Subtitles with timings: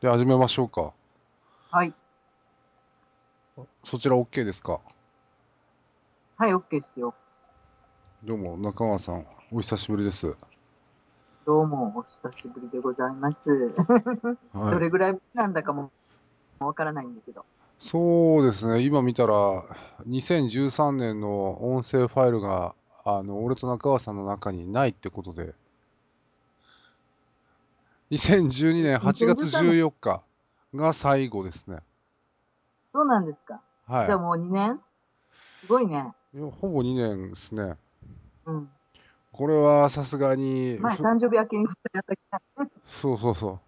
[0.00, 0.94] で、始めましょうか。
[1.70, 1.92] はい。
[3.84, 4.80] そちら OK ですか？
[6.38, 7.12] はい、OK ですよ。
[8.24, 10.34] どうも、中川さん、お久しぶりです。
[11.44, 13.36] どうも、お久しぶりでございます。
[14.54, 14.80] どはい。
[14.80, 15.90] れぐらいなんだかも
[16.60, 17.44] わからないんだけど。
[17.78, 19.62] そうですね、今見たら、
[20.08, 25.54] 2013年の音声ファイルが、あの、俺と中川さんの中にないってことで、
[28.10, 30.22] 2012年8月14日
[30.74, 31.78] が最後ですね。
[32.92, 33.60] そうなんですか？
[33.86, 34.06] はい。
[34.06, 34.80] じゃあもう2年？
[35.60, 36.12] すごいね。
[36.34, 37.76] いやほぼ2年ですね。
[38.46, 38.70] うん。
[39.32, 43.60] これはさすがに、前、ふ誕生日明けにやった気がそうそうそ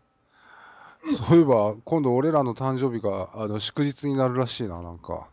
[1.04, 1.14] う。
[1.14, 5.28] そういえば、今度俺らの誕生日が、あの、祝日になるらしいな、なんか。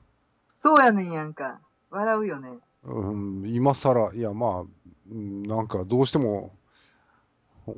[0.57, 1.59] そうやねんやんか。
[1.89, 2.49] 笑うよね。
[2.85, 4.63] うん、今更、いや、まあ、
[5.11, 6.51] うんなんか、どうしても、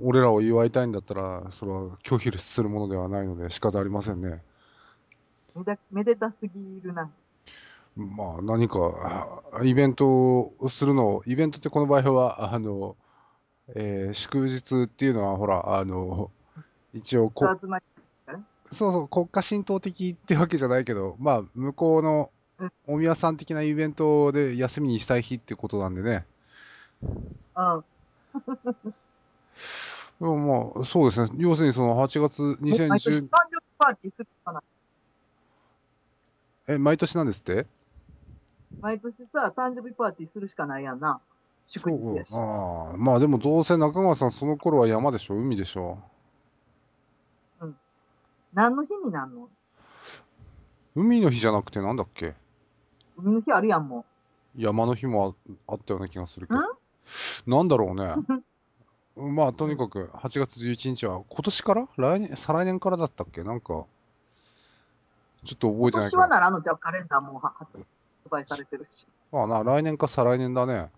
[0.04, 4.42] 俺らを祝いたいんだったら、それは拒否するものではないので仕方ありませんね。
[5.56, 7.10] めだめでたすぎるな。
[7.96, 10.06] まあ、何か、あイベント
[10.60, 12.96] をするの、イベントってこの場合は、あの、
[13.76, 16.32] えー祝日っていうのは、ほら、あの、
[16.94, 17.56] 一応こ、
[18.72, 26.26] そうそう、国家神道的ってわけじゃないけど、まあ、向こうのうんお宮さん的なイベントで休みにしたい日ってことなんでね。
[27.56, 27.86] うん。
[30.22, 31.32] でもまあ、そうですね。
[31.38, 33.30] 要するにその8月毎年誕生2010日、
[33.80, 34.62] パーティーするかな。
[36.68, 37.66] え、毎年なんですって？
[38.82, 41.20] 毎年さ、誕生日パーティーするしかないやんな。
[41.66, 42.30] 祝日やし。
[42.36, 45.36] ああ、まあでもどうせ中川さんその頃は山でしょ？
[45.38, 45.98] 海でしょ？
[48.54, 49.50] 何の日になんの？
[50.94, 52.36] 海の日じゃなくてなんだっけ？
[53.18, 54.06] 海の日あるやん、も
[54.56, 55.36] 山の日も
[55.68, 56.64] ああったような気がするけどん？
[57.48, 58.14] なんだろうね。
[59.30, 61.88] まあとにかく8月11日は今年から？
[61.96, 63.44] 来年、再来年からだったっけ？
[63.44, 63.86] なんか、ちょ
[65.54, 65.74] っとう。
[65.76, 66.28] 覚えてないけど今年は。
[66.28, 67.78] ならんのじゃあカレンダーもは発
[68.30, 69.08] 売されてるし。
[69.32, 70.90] まあな、来年か再来年だね。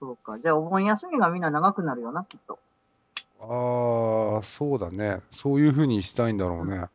[0.00, 0.38] そうか。
[0.38, 2.58] じゃあお盆休みがみんな長くなるよな、きっと。
[3.40, 5.22] ああ、そうだね。
[5.30, 6.86] そういう風にしたいんだろうね。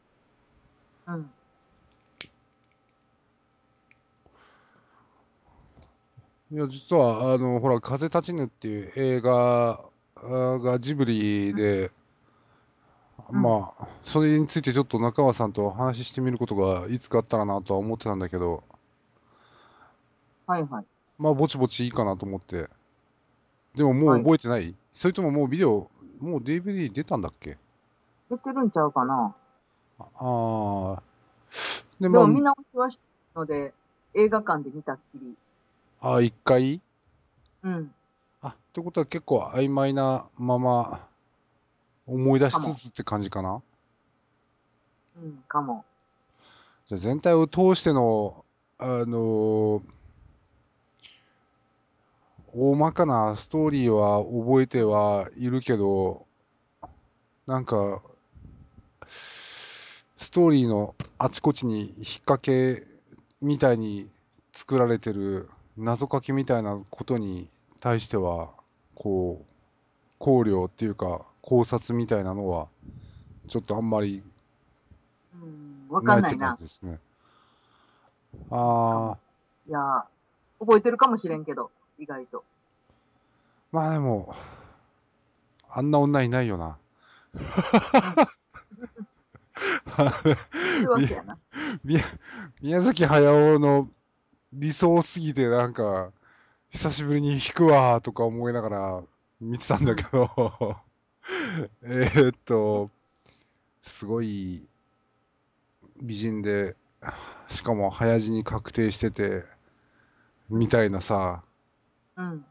[1.07, 1.31] うん。
[6.53, 11.91] いや、実は、あの、ほら、風立ちぬっていう映画あーがジブリで、
[13.31, 18.63] うんまあ、それについてちょっと中川さんと話してみることがいつかあったらなとは思ってたんだけど、
[20.45, 20.85] はいはい。
[21.17, 22.69] まあ、ぼちぼちいいかなと思って。
[23.73, 27.57] でももうはい覚えてない、それとももうビデオ、もう DVD 出たんだっけ？
[28.29, 29.33] 出てるんちゃうかな。
[29.97, 30.05] あ
[30.99, 31.01] あ。
[31.99, 32.99] で、でまも見直しはし
[33.33, 33.73] たので、
[34.13, 35.35] 映画館で見たっきり。
[36.03, 36.81] あ、あ、一回？
[37.63, 37.93] うん。
[38.41, 41.07] あ、ってことは結構曖昧なまま
[42.05, 43.61] 思い出しつつって感じかな？
[45.15, 45.85] うん、かも。
[46.87, 48.43] じゃあ全体を通しての、
[48.77, 49.81] あのー
[52.55, 56.27] 大まかなストーリーは覚えてはいるけど、
[57.47, 58.03] なんか、
[59.07, 62.85] ストーリーのあちこちに引っ掛け
[63.41, 64.07] みたいに
[64.53, 68.49] 作られてる謎かけみたいなことに対しては、
[68.95, 69.45] こう、
[70.19, 72.67] 考慮っていうか考察みたいなのは、
[73.49, 74.23] ちょっとあんまり
[75.33, 76.63] うん、わかんないなって感じ。
[76.63, 76.99] ですね。
[78.49, 79.17] ああ、
[79.67, 80.03] いやー、
[80.59, 82.43] 覚えてるかもしれんけど、意外と。
[83.71, 84.33] まあでも、
[85.69, 86.77] あんな女いないよな。
[89.95, 90.07] そう
[90.81, 91.37] いうわけやな。
[91.83, 91.97] み
[92.61, 93.89] 宮崎駿の
[94.53, 96.11] 理想すぎてなんか、
[96.69, 99.03] 久しぶりに弾くわーとか思いながら
[99.41, 100.77] 見てたんだけど、
[101.83, 102.89] えーっと、
[103.81, 104.69] すごい
[106.01, 106.75] 美人で、
[107.47, 109.43] しかも早死に確定してて、
[110.49, 111.43] みたいなさ、
[112.15, 112.45] うん。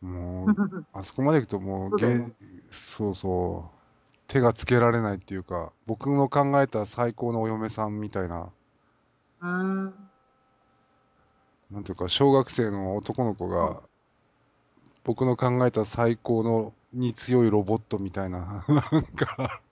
[0.00, 0.56] もう、
[0.92, 2.32] あそこまで行くともう、そう
[2.70, 3.80] そうそう、
[4.28, 8.52] 手がつけられないっていうか、僕の考えた最高のお嫁さんみたいな、
[9.40, 9.48] うー
[9.88, 10.09] ん。
[11.70, 13.82] なんていうか、小学生の男の子が、
[15.04, 19.62] 僕の考えた最高のに強いロボットみたいな、 なんか、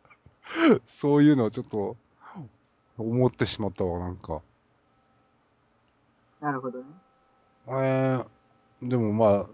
[0.86, 1.96] そういうのをちょっと
[2.96, 4.40] 思ってしまったわ、なんか。
[6.40, 6.84] なるほどね。
[7.66, 9.46] えー、でもまあ、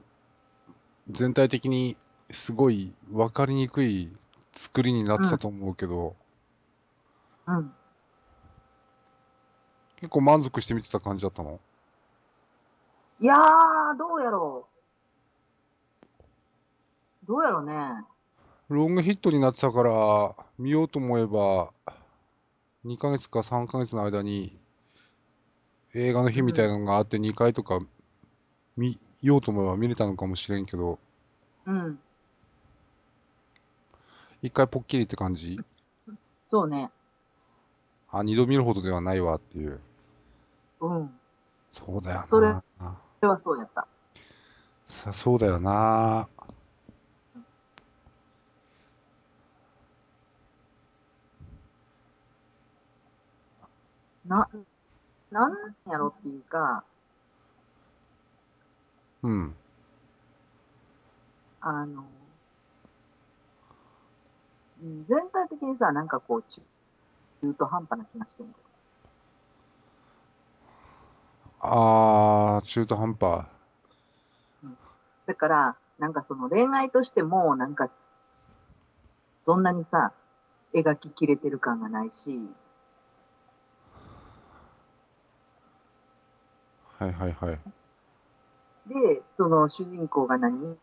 [1.08, 1.96] 全体的に
[2.30, 4.16] すごい分かりにくい
[4.52, 6.14] 作りになってたと思うけど、
[7.46, 7.74] うん。
[9.96, 11.60] 結構満足して見てた感じだったの？
[13.24, 14.68] いやー、どうやろ
[17.26, 17.72] どうやろね。
[18.68, 21.72] ロングヒットになってたから、見ようと思えば、
[22.84, 24.60] 2ヶ月か3ヶ月の間に、
[25.94, 27.80] 映画の日みたいなのがあって、2回とか
[28.76, 30.98] 見ようと思えば見れたのかもしれんけど、
[31.64, 31.98] うん。
[34.42, 35.58] 1回ポッキリって感じ？
[36.50, 36.90] そうね。
[38.10, 39.80] あ、2度見るほどではないわっていう。
[40.82, 41.10] うん。
[41.72, 42.26] そうだよな。
[42.26, 43.86] それそれはそうやった。
[44.88, 46.28] さそうだよな。
[54.26, 54.48] な、
[55.30, 56.84] なんやろっていうか、
[59.22, 59.54] うん。
[61.60, 62.04] あの、
[64.82, 66.60] うん全体的にさ、なんかこう、中
[67.42, 68.63] 中途半端な気がしてるんだよ。
[71.66, 73.46] あー、中途半端。
[75.26, 77.88] だから、なんかその恋愛としても、なんか、
[79.44, 80.12] そんなにさ、
[80.74, 82.38] 描ききれてる感がないし、
[86.98, 87.58] はいはいはい。
[88.86, 90.76] で、その主人公が何？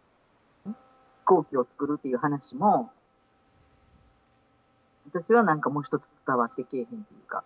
[0.65, 2.91] 飛行機を作るっていう話も、
[5.13, 7.43] 私はなんかもう一つ伝わってけえへんっていうか、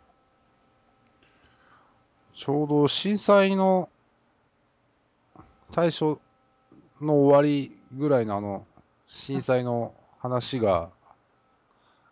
[2.35, 3.89] ちょうど震災の
[5.71, 6.17] 対初
[7.01, 8.67] の終わりぐらいのあの
[9.07, 10.89] 震災の話が、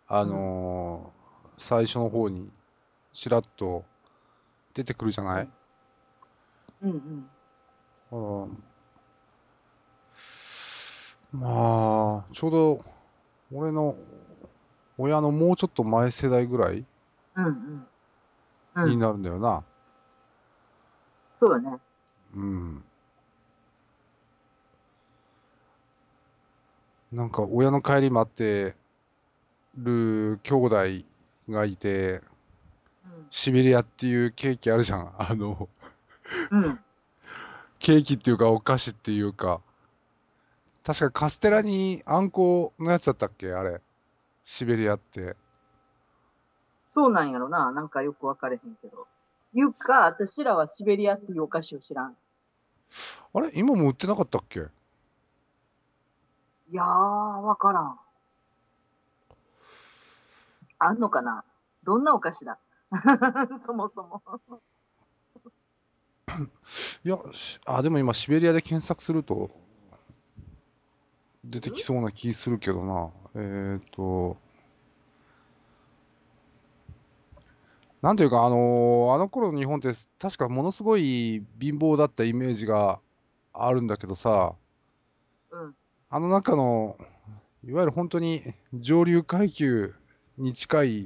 [0.08, 1.24] あのー
[1.56, 2.50] 最初の方に
[3.12, 3.84] ちらっと
[4.74, 5.48] 出てくるじゃない、
[6.82, 7.26] うん
[8.10, 8.42] うん。
[8.42, 8.62] うん
[11.32, 12.84] まあちょうど
[13.52, 13.96] 俺の
[14.98, 16.84] 親のもうちょっと前世代ぐらい
[17.36, 17.86] うんうん。
[18.74, 18.90] うん。
[18.90, 19.62] になるんだよな。
[21.44, 21.78] そうよね。
[22.34, 22.84] うん。
[27.12, 28.74] なんか親の帰り待って
[29.76, 30.76] る兄弟
[31.50, 32.22] がいて、
[33.28, 35.12] シベリアっていうケーキあるじゃん。
[35.20, 35.68] あの、
[36.50, 36.64] うん。
[36.64, 36.80] うん。
[37.78, 39.60] ケーキっていうかお菓子っていうか。
[40.82, 43.52] 確かカステラにあんこのやつだったっけ？
[43.52, 43.82] あれ。
[44.44, 45.36] シベリアって。
[46.88, 47.70] そうなんやろな。
[47.70, 49.06] なんかよくわかれへんけど。
[49.54, 52.16] いうか、私らはシベリアっていうお菓子を知らん。
[53.32, 53.50] あれ？
[53.54, 54.60] 今も売ってなかったっけ？
[54.60, 54.62] い
[56.72, 57.98] やー、わからん。
[60.78, 61.44] あんのかな？
[61.84, 62.58] どんなお菓子だ？
[63.64, 64.22] そもそも。
[67.04, 69.50] いや、しあ、でも今シベリアで検索すると
[71.44, 73.10] 出てきそうな気するけどな。
[73.36, 74.36] えっ、と、
[78.04, 83.00] なんていうか、あのーあの頃の日本って確かものすごい貧乏だったイメージが
[83.54, 84.56] あるんだけどさ、
[85.50, 85.74] うん。
[86.10, 86.98] あの中の、
[87.66, 88.42] いわゆる本当に
[88.74, 89.94] 上流階級
[90.36, 91.00] に近い、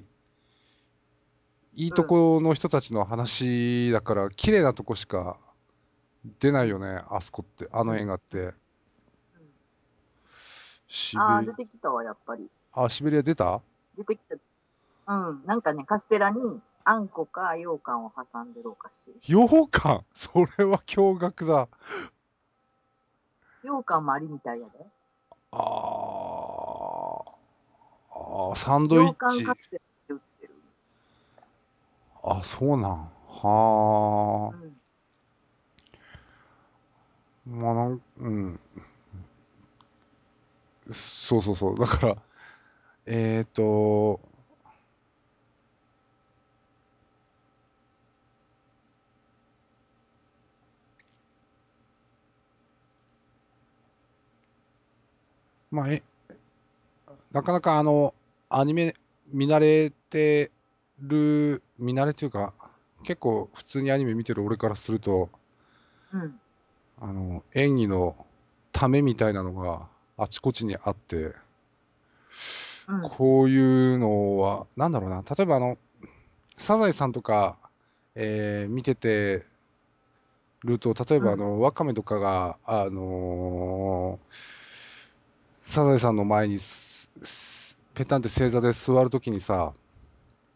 [1.75, 5.39] いいとこの人たちの話だから、綺麗なとこしか
[6.41, 8.55] 出ないよね、あそこって、あの映画って。
[10.89, 12.51] シベああ、出てきたわ、やっぱり。
[12.73, 13.63] あ、シベリア出た？
[13.97, 14.35] 出てきた。
[15.15, 15.47] うん。
[15.47, 19.13] なんかね、カステラにあんこか羊羹を挟んでるお菓子。
[19.21, 20.05] 羊羹？
[20.15, 21.69] それは驚愕だ。
[23.63, 24.87] 羊羹もありみたいやで。
[25.53, 25.61] あー
[28.11, 29.45] あー、サンドイ羊ッチ。
[29.45, 30.55] 羹カステラって売ってる。
[32.25, 33.13] あ、そうなん。
[33.27, 34.57] はあ。
[37.47, 37.61] うん。
[37.61, 38.61] まあなん、うん。
[40.91, 41.77] そうそうそう。
[41.79, 42.17] だから、
[43.05, 44.21] えっ、と、
[55.71, 56.03] まあ、え、
[57.33, 58.15] なかなかあの、
[58.49, 58.95] アニメ
[59.33, 60.51] 見慣れて
[61.01, 62.55] る、見慣れというか、
[63.05, 65.31] 結構普通にアニメ見てる俺からすると、
[66.13, 66.41] うん。
[67.01, 68.27] あの、演技の
[68.73, 71.35] ためみたいなのがあちこちにあって、
[72.89, 73.03] うん。
[73.03, 75.79] こういうのは、なんだろうな、例えばあの、
[76.57, 77.59] サザエさんとか、
[78.15, 79.47] えー見てて
[80.65, 84.58] ると、例えばあの、ワカメとかが、あのー
[85.69, 89.75] サザエさんの前にす、すペタンって正座で座るときにさ、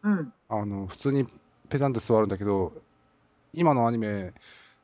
[0.01, 0.33] うん。
[0.49, 1.27] あの、普通に
[1.69, 2.73] ペタンって座るんだけど、
[3.53, 4.33] 今のアニメ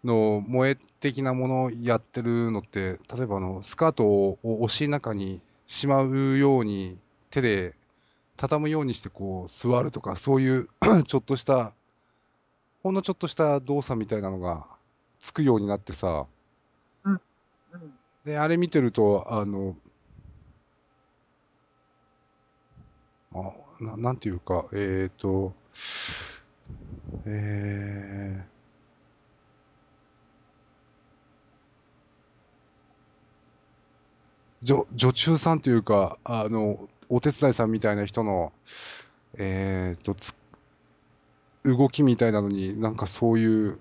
[0.04, 7.00] の萌え的なものをやってるのって、例えばあの、スカートをお尻の中にしまうように
[7.32, 7.74] 手で
[8.38, 10.70] 畳むようにしてこう座るとか、そういう
[11.08, 11.74] ちょっとした、
[12.84, 14.68] ほんのちょっとした動作みたいなのが
[15.20, 16.28] つくようになってさ、
[17.04, 17.22] うん。
[18.26, 19.76] で、あれ見てると、あの、
[23.34, 25.54] あななんていうか、えっ、ー、と、
[27.26, 38.52] えー、女、女中さんというか、あの、お手伝いさんみたいな人の、
[39.38, 40.16] えっ、ー、と、
[41.64, 43.80] 動きみたいなのになんかそういう、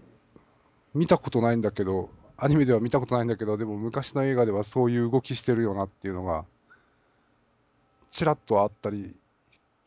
[0.95, 6.45] 見たことないんだけど、アニメでは見たことないんだけど、でも昔の映画ではそういう動きしてるよなっていうのが、
[8.11, 9.17] ちらっとあったり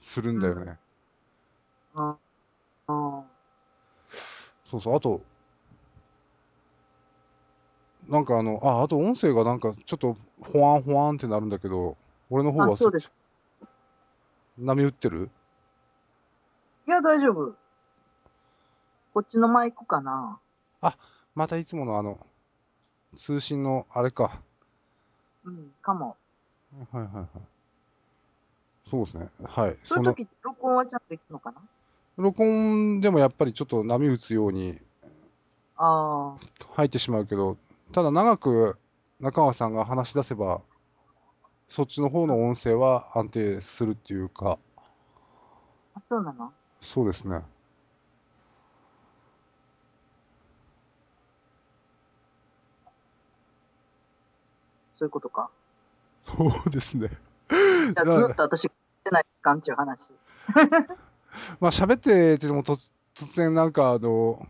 [0.02, 0.80] するんだよね。
[1.94, 2.10] うん。
[2.10, 2.18] あ
[2.88, 3.24] あ。
[4.66, 5.22] そうそう、あと、
[8.10, 11.98] なんかあの、あ、あと音声がなんかちょっとほわんほわんってなるんだけど、
[12.32, 13.12] 俺の方はあ、そうです。
[14.58, 15.30] 波打ってる？
[16.88, 17.56] いや、大丈夫。
[19.14, 20.40] こっちのマイクかな。
[20.82, 20.98] あ、
[21.36, 22.26] またいつものあの、
[23.16, 24.42] 通信のあれか。
[25.46, 26.18] うん、かも。
[26.92, 27.28] はいはいはい。
[28.92, 29.30] そうですね。
[29.46, 29.78] はい。
[29.86, 31.62] そういう時、録音はちゃんとできるのかな？
[32.18, 34.78] 録音でもやっぱりちょっと波打つように
[35.78, 36.74] ああ。
[36.76, 37.58] 入ってしまうけど、
[37.94, 38.78] ただ長く
[39.22, 40.60] 中川さんが話し出せば、
[41.70, 44.60] そっちの方の音声は安定するっていうか、
[45.96, 46.52] あ、そうなの？
[46.82, 47.40] そうですね。
[54.98, 55.50] そういうことか。
[56.26, 57.10] そうですね。
[58.04, 58.72] ずっと私、っ
[59.04, 60.12] てないかんっていう話。
[61.60, 64.48] まあ喋ってても突突然なんかあの、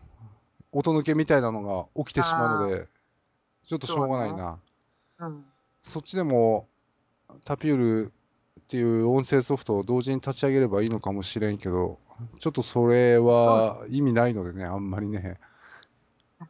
[0.72, 2.88] 音抜けみたいなのが起きてしまうので、
[3.68, 4.60] ちょっとしょうがないな。
[5.20, 5.46] うん。
[5.84, 6.68] そっちでも
[7.44, 8.12] タピュールっ
[8.68, 12.00] ていう音声ソフトを同時に立ち上げればいいのかもしれんけど、
[12.40, 15.40] ちょっとそれは意味ないのでね、あんまりね。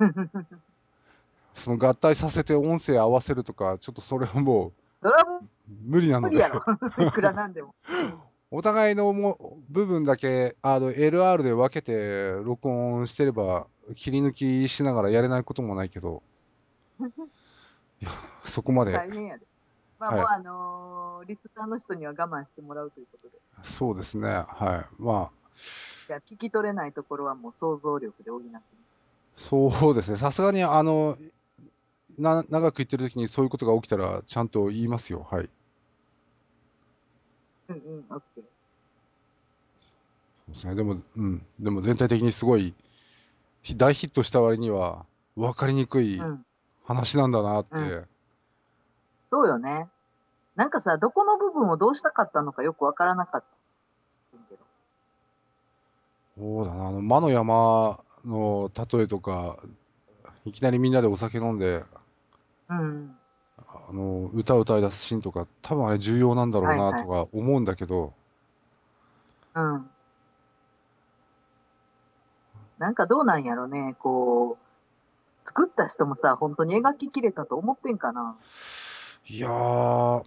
[1.53, 4.71] その合体させて音声合わせるとか、ちょっとそれはも
[5.01, 5.43] それはう
[5.83, 6.63] 無理なので無理や、ろ。
[7.05, 7.75] いくらなんでも。
[8.53, 16.21] お互いのも部分だけあの LR で分けて録音してれば切り抜きしながらやれないこともないけど、
[16.99, 17.05] い
[18.01, 18.11] や
[18.43, 19.45] そこまで、大変やで。
[19.97, 23.37] まあ、はいもうあのーリスナーの人には我慢してもらうということで。
[23.61, 25.01] そうですね、はい。
[25.01, 25.31] まあ、
[26.07, 28.59] じゃあ聞き取れないところはもう想像力で補ってね。
[29.37, 30.17] そうですね。
[30.17, 31.17] さすがに、あの、
[32.17, 35.27] な、長く言ってる時にそういうことが起きたら、ちゃんと言いますよ。
[35.29, 35.49] はい。
[37.71, 38.43] うんうん、オッケー。
[38.43, 38.49] そ
[40.49, 40.75] うですね。
[40.75, 41.45] でも、うん。
[41.59, 42.73] でも全体的にすごい、
[43.61, 46.45] ひ大ヒットした割には、分かりにくいうん。
[46.83, 47.75] 話なんだなって。
[47.75, 48.07] う
[49.29, 49.87] そうよね。
[50.55, 53.47] なんかさ、どこの部分をどうしたかったのかよくわからなかった
[54.49, 54.61] けど。
[56.37, 56.87] そうだな。
[56.87, 59.57] あの、魔の山の例えとか、
[60.45, 61.85] いきなりみんなでお酒飲んで、
[62.69, 63.15] うん。
[63.91, 67.01] あの、歌を歌い出すシーンとか、多分あれ重要なんだろうはいはない。
[67.01, 68.13] とか思うんだけど、
[69.53, 69.89] うん。
[72.77, 74.57] なんかどうなんやろね、こ
[75.43, 78.38] う、作った人もさ、本当に描ききれたと思ってんかな。
[79.27, 80.24] いやー、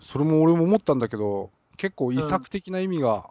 [0.00, 3.28] それも俺も思ったんだけど、結構遺作的な意味が、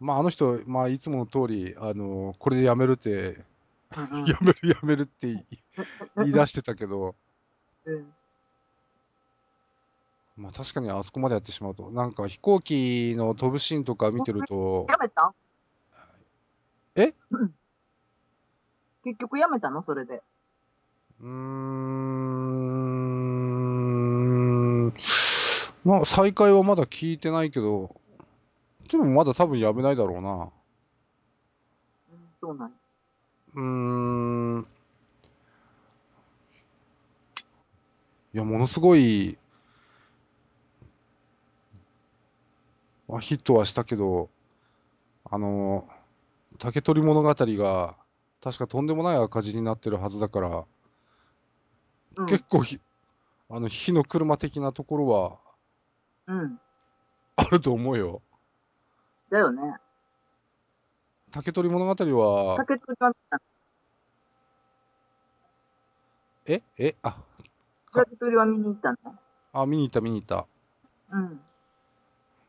[0.00, 3.44] まああの人、まあいつもの通り、あの、これでやめるって、
[3.96, 4.26] うんうん。
[4.26, 5.28] やめるやめるって
[6.16, 7.14] 言い出してたけど、
[7.86, 8.12] うん。
[10.36, 15.28] まあ確かにあそこまでやってしまうと、なんか飛行機の飛ぶシーンとか見てると、やめた？
[15.28, 15.32] ん
[16.96, 17.14] え？
[17.30, 17.54] うん
[19.02, 19.82] 結局やめたの？
[19.82, 20.22] それで。
[21.20, 21.66] うーん、
[25.84, 27.96] まあ再開はまだ聞いてないけど、
[28.90, 30.32] でもまだ多分やめないだろうな。
[30.32, 30.50] うん、
[32.42, 32.74] そうなんや
[33.54, 33.62] うー
[34.58, 34.66] ん。
[38.36, 39.38] いや、ものすごい、
[43.08, 44.28] まあ、ヒットはしたけど、
[45.24, 45.88] あの、
[46.58, 47.96] 竹取物語が、
[48.42, 50.64] 確かとんでもない赤字になってるはずだから、
[52.18, 52.26] うん。
[52.26, 52.78] 結構ひ、
[53.48, 55.38] あの、火の車的なところは
[56.26, 56.60] うん。
[57.36, 58.20] あると思うよ。
[59.30, 59.62] だよね。
[61.30, 63.12] 竹取物語は、竹取は
[66.48, 67.16] ええあ、
[68.00, 68.96] は見に行ったの
[69.52, 70.46] あ、見に行った見に行った。
[71.12, 71.40] うん。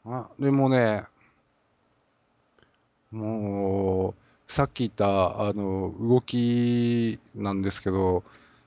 [0.05, 1.03] あ、でもね、
[3.11, 8.23] もう、さっき言った、あの、動きなんですけど、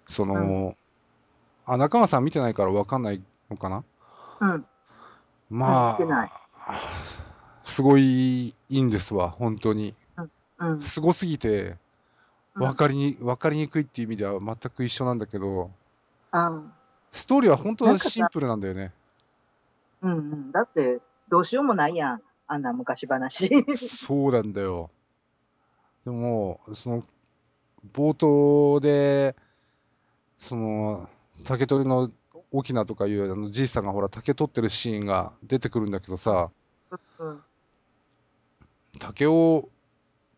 [0.07, 0.77] その、
[1.67, 3.85] あ、中川さん見てないからわかんないのかな？
[4.41, 4.67] うん。
[5.51, 6.29] まあ、
[7.65, 9.95] すごいいいんですわ、本当に。
[10.59, 10.83] うん。
[10.83, 11.63] すごすぎて、
[12.57, 15.71] うんわかりに、わかりにくいっていう意味では全く一緒なんだけど、うん。
[17.13, 18.93] ストーリーは本当はシンプルなんだよね。
[20.03, 20.53] うんうん。
[20.53, 22.23] だって、どうしようもないやん。
[22.47, 23.49] あんな昔話。
[23.77, 24.91] そうなんだよ。
[26.05, 27.03] でも、その、
[27.93, 29.37] 冒頭で、
[30.39, 31.09] その、
[31.45, 32.11] 竹取の
[32.51, 36.51] 沖縄とかいうあのじいさんがほら竹取ってるシーンが出てくるんだけどさ、
[37.19, 37.43] うん。
[38.99, 39.69] 竹を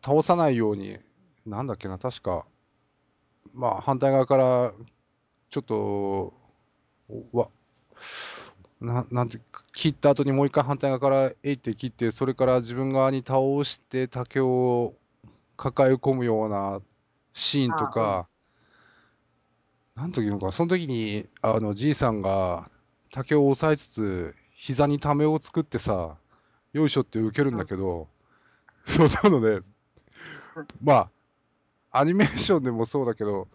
[0.03, 0.99] 倒さないように、
[1.45, 2.45] なんだっけな、確か、
[3.53, 4.73] まあ反対側から、
[5.53, 6.33] ちょっと、
[7.31, 7.47] わ、
[8.81, 9.39] ななんて、
[9.71, 14.95] 切った後にもう一回反対側からえいって切って、それから自分側に倒して竹を
[15.55, 16.81] 抱え込むような
[17.33, 18.27] シーンとか、
[19.93, 22.71] なんというのか、その時に、あの、じいさんが
[23.11, 26.17] 竹を押さえつつ、膝にためを作ってさ、
[26.71, 28.07] よいしょって受けるんだけど、
[28.85, 29.61] そうなのね、
[30.81, 31.11] ま
[31.91, 33.47] あ、アニメーションでもそうだけど、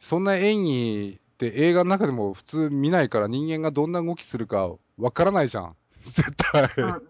[0.00, 5.76] そんな演技って映画の中でも普通見ないから人間がどんな動きするかわからないじゃん。
[6.00, 6.68] 絶対。
[6.78, 7.02] うん。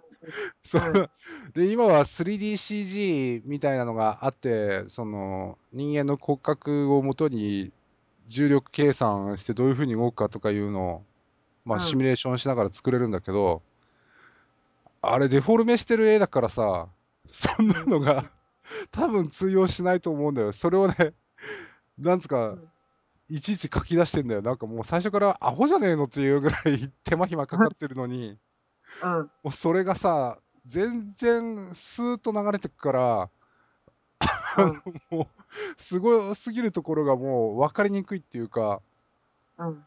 [0.63, 1.11] そう
[1.55, 7.73] で今は 3DCG みたいなのがあってその人間の骨格をもとに
[8.27, 11.05] 重力計算してどういう風に動くかとかいうのを、
[11.65, 13.63] まあ、うんシミュレーションしながら作れるんだけど、
[15.01, 16.89] あれデフォルメしてる絵だからさ
[17.27, 18.31] そんなのが
[18.91, 21.15] 多分通用しないと思うんだよそれをね
[21.99, 22.70] なんつうかん
[23.31, 28.37] いちいち書き出してんだよなんかもう最初からアホじゃねえのっていうぐらい手間暇かかってるのに。
[29.05, 29.19] うん。
[29.19, 33.31] もうそれがさ、全然スーッと流れてくから、
[34.59, 34.83] うん。
[35.17, 35.27] もう、
[35.77, 38.83] すごすぎるところがもう分かりにくいっていうか、
[39.59, 39.85] うん。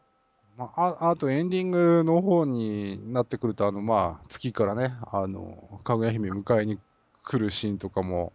[0.56, 6.78] まあ、ああとエンディングの方になってくると、あの、まあ、月からね、あの、かぐや姫迎えに
[7.24, 8.32] 来るシーンとかも、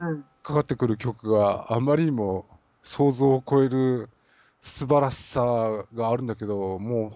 [0.00, 0.24] うん。
[0.42, 2.46] かかってくる曲があまりにも
[2.88, 4.08] 想像を超える
[4.62, 7.12] 素晴らしさがあるんだけど、も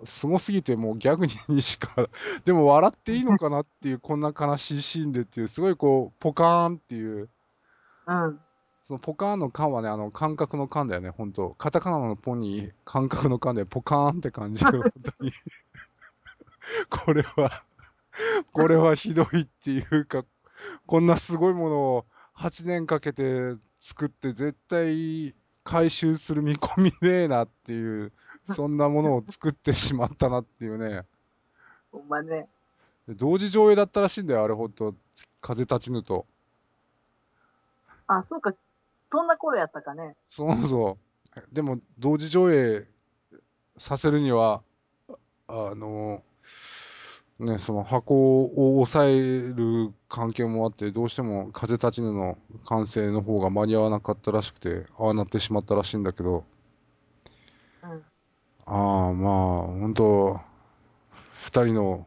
[0.00, 2.08] う、すごすぎてもうギャグにしか、
[2.46, 7.28] でも笑っていいのかなっていう、こんな悲しいシーンでっていう、すごいこう、ポカーンっていう、
[8.06, 8.40] うん。
[8.86, 15.32] そのポカーンの感はね、あの、感覚の感だよね、本当カタカナのポに感覚の感で、ポカーンって感じる、 本当に。
[16.90, 17.64] これは、
[18.52, 20.24] これはひどいっていうか、
[20.86, 28.12] こんなすごいものを8年かけて作って絶対回収する見込みねえなっていう、
[28.44, 31.04] そんなものを作ってしまったなっていうね。
[31.92, 32.48] ほんまね。
[33.06, 34.94] で同時上映だったらしいんだよ、あれほんと。
[35.40, 36.26] 風立ちぬと。
[38.06, 38.54] あ、そうか。
[39.10, 40.16] そんな頃やったかね。
[40.30, 40.98] そうそ
[41.36, 41.54] う。
[41.54, 42.86] でも、同時上映
[43.76, 44.62] させるには、
[45.46, 46.22] ああの、
[47.38, 49.18] ね、その箱を抑え
[49.54, 56.44] る関係もあって、どうしても風立ちぬの完成の方が間に合わなかったらしくて、ああなってしまったらしいんだけど、
[57.82, 58.04] うん。
[58.66, 60.40] ああ、まあ、本当
[61.44, 62.06] 二人の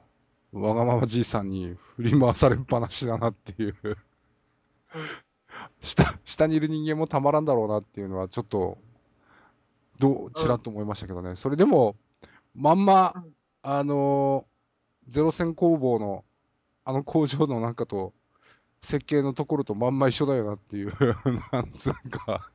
[0.54, 3.76] わがままじいさんに振り回されっぱなしだなっていう。
[5.82, 8.78] 下、下にいる人間もたまらんだろうなっていうのは、ちょっと、
[10.00, 11.36] どう、ちらっと思いましたけどね。
[11.36, 11.96] それでも、
[12.56, 14.51] まんまうん、あのー
[15.08, 16.24] ゼロ戦工房の、
[16.84, 18.14] あの工場のなんかと、
[18.82, 20.94] 設計のところとまんま一緒だよなっていう、
[21.52, 22.50] なんつうか。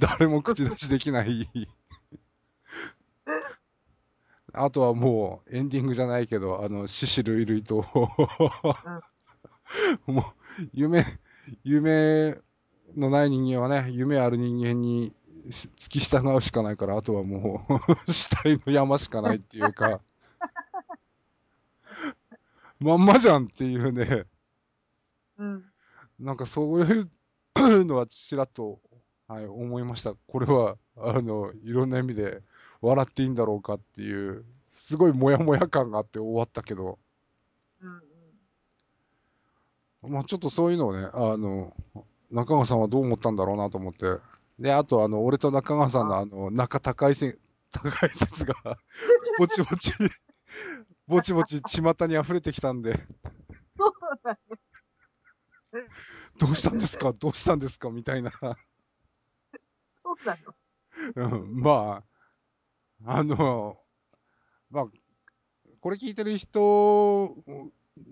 [0.00, 1.48] 誰も口出しできない。
[4.52, 7.86] あとはもう、エンディングじゃないけど、あの、獅子類類と、
[10.06, 11.04] もう、夢、
[11.62, 12.38] 夢
[12.96, 15.12] のない人間はね、夢ある人間に
[15.50, 17.66] 突き従うしかないから、あとはも
[18.06, 20.00] う、 死体の山しかないっていうか、
[22.80, 24.24] まんまじゃんっていうね、
[25.38, 25.64] うん。
[26.18, 28.80] なんかそういうのはちらっと、
[29.26, 30.14] はい、思いました。
[30.26, 32.42] これは、あの、いろんな意味で
[32.80, 36.98] 笑っていいんだろうかっていう、すごいモヤモヤ感があって終わったけど、
[40.02, 40.12] うん。
[40.12, 41.74] まあちょっとそういうのをね、あの、
[42.30, 44.06] 中川さんはどう思ったんだろうなと思って。
[44.58, 47.38] で、あとあの、俺と中川さんのあの、仲高いせ、
[47.70, 48.54] 高い説が、
[49.38, 49.92] ぼちぼち、
[51.08, 53.00] ぼちぼち巷に溢れてきたんで、
[53.76, 53.92] そう
[54.22, 54.38] だね。
[56.38, 57.12] どうしたんですか？
[57.12, 57.88] どうしたんですか？
[57.88, 58.30] みたいな。
[58.30, 58.54] そう
[60.24, 60.54] だよ。
[61.16, 62.02] うん、ま
[63.06, 63.78] あ、あの、
[64.70, 64.86] まあ、
[65.80, 67.34] これ聞いてる人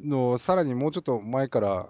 [0.02, 1.88] のさらにもうちょっと前から、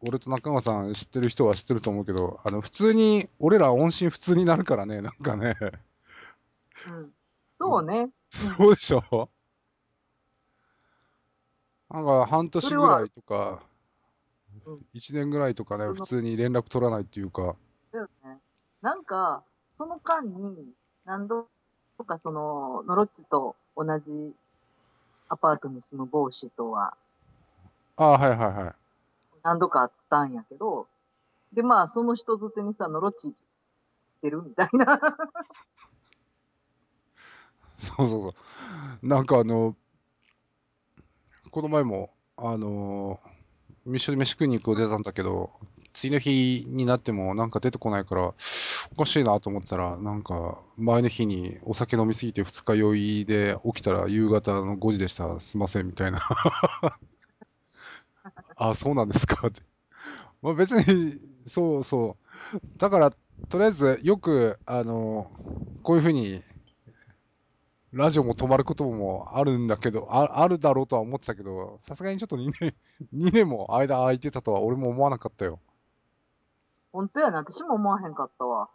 [0.00, 5.56] 俺と中川さん知ってる人は知ってると思うけど、あの、普通に、俺ら音信不通になるからね、なんかね。
[6.88, 7.12] うん。
[7.58, 8.10] そうね。
[8.30, 9.30] そうでしょ？
[11.92, 13.62] なんか半年ぐらいとか
[14.66, 17.56] うん、一年ぐらいとかね、普通に連絡取らないっていうか、
[17.92, 18.38] だよね。
[18.80, 19.42] なんか、
[19.74, 20.72] その間に、
[21.04, 21.48] 何度
[22.06, 24.34] かその、ノロッチと同じ
[25.28, 26.94] アパートに住む帽子とは
[27.96, 28.74] ああ、はいはいはい。
[29.42, 30.86] 何度かあったんやけど、
[31.52, 33.34] で、まあ、その人づてにさ、のろっちし
[34.20, 35.00] てるみたいな。
[37.78, 38.34] そうそうそ
[39.02, 39.06] う。
[39.06, 39.76] なんかあの、
[41.52, 43.20] この前も、あの、
[43.86, 45.50] 一緒に飯食いに行く出たんだけど、
[45.92, 48.34] 次の日になってもなんか出てこないから、お
[48.96, 55.38] かしいなと思ったら、なんか前の日にお酒飲みすぎて二日酔いで起きたら夕方の5時でした。
[55.40, 56.20] すいません、みたいな。
[58.56, 59.46] あ、そうなんですか？
[59.48, 59.62] って。
[60.42, 62.16] まあ別に、そうそ
[62.54, 62.58] う。
[62.78, 63.10] だから、
[63.48, 65.30] とりあえずよく、あの、
[65.82, 66.42] こういうふうに、
[67.92, 72.74] ラジオも止まることもあるんだけど、ああるだろうとは思ってたけど、さすがにちょっと2年、
[73.12, 75.60] 2年も間空いてたとは俺も思わなかったよ。
[76.90, 78.70] 本当やな、私も思わへんかったわ。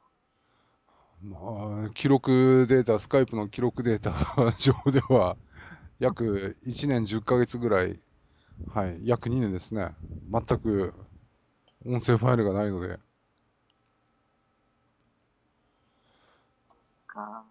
[1.24, 4.14] まあ、記録データ、スカイプの記録データ
[4.58, 5.36] 上では、
[6.00, 8.00] 約1年10ヶ月ぐらい、
[8.68, 9.96] はい、約2年ですね。
[10.32, 10.94] 全く
[11.86, 13.00] 音声ファイルがないので。
[17.18, 17.46] か。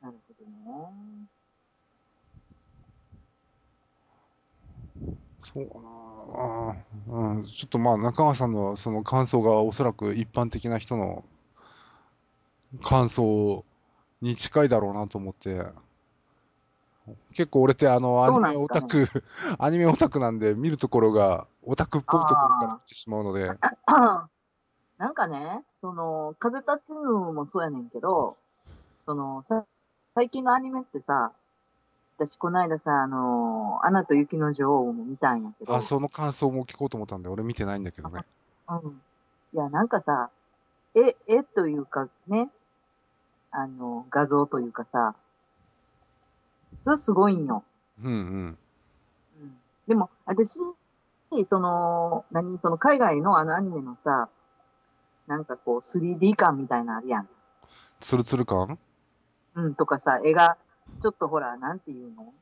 [0.00, 1.28] なるほどね。
[5.52, 5.90] そうかな
[7.08, 11.24] うん、ちょっとまあ中川さんのその感想がおそらく一般的な人の
[12.82, 13.64] 感想
[14.20, 15.64] に近いだろうなと思って。
[17.34, 19.24] 結構俺ってあのアニメオタすかねク、
[19.58, 23.50] アニメオタクなんで見るところがオタクっぽいところから見てしまうので。
[24.98, 28.36] なんかね、その、風立ちぬもそうやねんけど、
[29.06, 29.64] その、さ
[30.14, 31.32] 最近のアニメってさ、
[32.20, 38.26] 私この間さ、あの、アナと雪の女王も見たんやけど、あ、その感想も聞こうと思ったんで俺見てないんだけどね。
[38.68, 39.00] うん。
[39.54, 40.28] いや、なんかさ、
[40.94, 42.50] 絵、絵というかね、
[43.50, 45.14] あの、画像というかさ、
[46.80, 47.64] それすごいんよ。
[48.04, 48.58] うんうん。
[49.40, 49.58] うん。
[49.88, 50.60] でも、私、
[51.48, 54.28] その、何、その海外のあのアニメのさ、
[55.26, 57.28] なんかこう 3D 感みたいなのあるやん。
[57.98, 58.78] ツルツル感？
[59.54, 60.58] うん、とかさ、絵が、
[61.00, 62.32] ちょっとほら、なんていうの？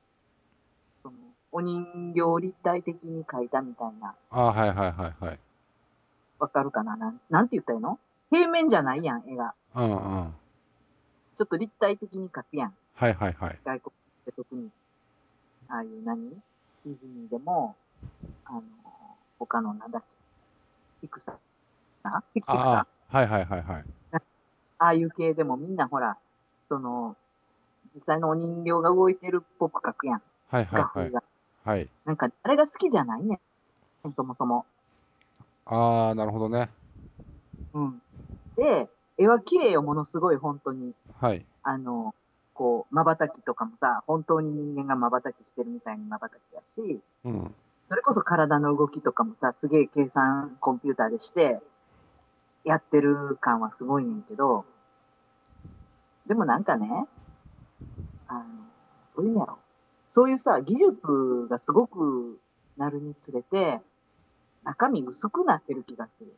[1.02, 1.14] その、
[1.52, 5.38] お人形を立体的に描いたみたいな、あ、はいはいはいはい。
[6.38, 6.96] わかるかな？
[6.96, 7.98] なん、なんて言ったらいいの？
[8.30, 9.54] 平面じゃないやん、絵が。
[9.76, 9.94] うんう
[10.24, 10.34] ん。
[11.36, 12.74] ちょっと立体的に描くやん。
[12.94, 13.58] はいはいはい。
[13.64, 13.92] 外国
[14.22, 14.70] って特に。
[15.68, 16.30] ああいう何？
[16.30, 17.76] ディズニーでも、
[18.44, 18.62] あの、
[19.38, 20.06] 他のなんだっけ、
[21.02, 21.32] ピクサ
[22.34, 22.56] ピクサー？
[22.56, 23.84] ああ、はいはいはいはい。
[24.80, 26.16] ああいう系でもみんなほら、
[26.68, 27.16] その、
[27.94, 30.22] 実際のお人形が動いてるっぽく描くやん。
[30.50, 31.12] はいはいはい。
[31.64, 31.88] はい。
[32.04, 33.40] なんか、あれが好きじゃないね
[34.06, 34.12] ん。
[34.14, 34.64] そもそも。
[35.66, 36.70] ああ、なるほどね。
[37.74, 38.02] うん。
[38.56, 40.94] で、絵は綺麗よ、ものすごい、本当に。
[41.20, 41.44] はい。
[41.62, 42.14] あの、
[42.54, 47.54] こう、瞬きとかもさ、本当に人間が瞬きしてるみたいに瞬きやし、うん。
[47.88, 51.60] それこそ体の動きとかもさ、すげえ計算コンピューターでして、
[52.64, 54.64] やってる感はすごいねんけど、
[56.26, 57.06] でもなんかね、
[58.28, 58.44] あの、
[59.16, 59.58] どういうんやろ。
[60.08, 62.38] そういうさ、技術がすごく
[62.76, 63.80] なるにつれて、
[64.64, 66.34] 中身薄くなってる気がする。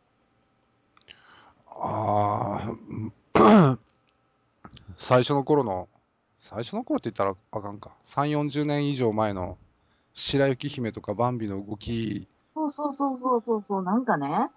[1.66, 2.74] あ
[3.34, 3.78] あ、
[4.96, 5.88] 最初の頃の、
[6.38, 7.90] 最初の頃って言ったらあかんか。
[8.04, 9.58] 3、40年以上前の
[10.12, 14.50] 白雪姫とかバンビの動き、そうそうそうそうそうそう、なんかね、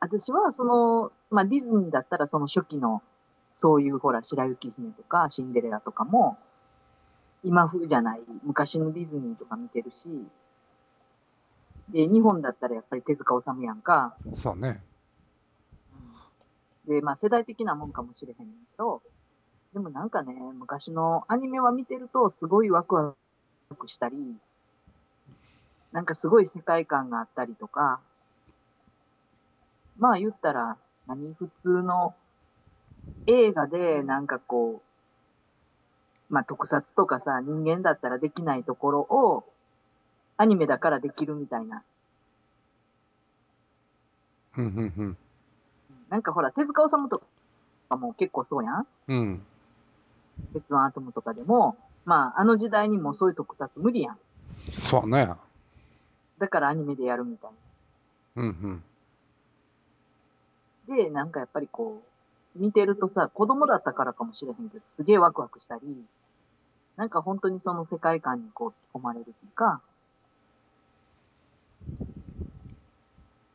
[0.00, 3.02] 私はその、まあ、ディズニーだったらその初期の、
[3.62, 6.36] そういうほら、白雪姫とかシンデレラとかも、
[7.44, 10.08] 今風じゃない、昔のディズニーとか見てるし、
[11.88, 14.16] で、日本だったらやっぱり手塚治虫やんか。
[14.34, 14.80] そうね。
[16.88, 18.42] で、まあ世代的なもんかもしれへんけ
[18.76, 19.00] ど、
[19.72, 23.14] でもなんかね、昔のアニメは見てるとすごいワクワ
[23.78, 24.16] クしたり、
[25.92, 28.00] なんかすごい世界観があったりとか、
[29.98, 32.16] まあ言ったら、何普通の
[33.26, 34.82] 映画でなんかこ
[36.30, 39.44] う、まあ特撮とかさ、人間だったらできないところを、
[40.36, 41.82] アニメだからできるみたいな。
[44.56, 45.16] うん、うん、
[46.08, 47.22] なんかほら、手塚治虫と
[47.88, 49.18] かも結構そうやんうん。
[49.18, 49.42] うん。
[50.52, 54.18] 鉄腕アトムとかでも、まああの時代にもそういう特撮無理やん。
[54.72, 55.30] そうね。
[56.38, 57.50] だからアニメでやるみたい
[58.36, 58.82] うん、うん。
[60.88, 60.96] な。
[60.96, 62.11] で、なんかやっぱりこう、
[62.56, 65.82] 見てるとさ、子供だったからかもしれへんけど、すげえワクワクしたり、
[66.96, 69.80] なんか本当にその世界観にこう引き込まれるっていうか、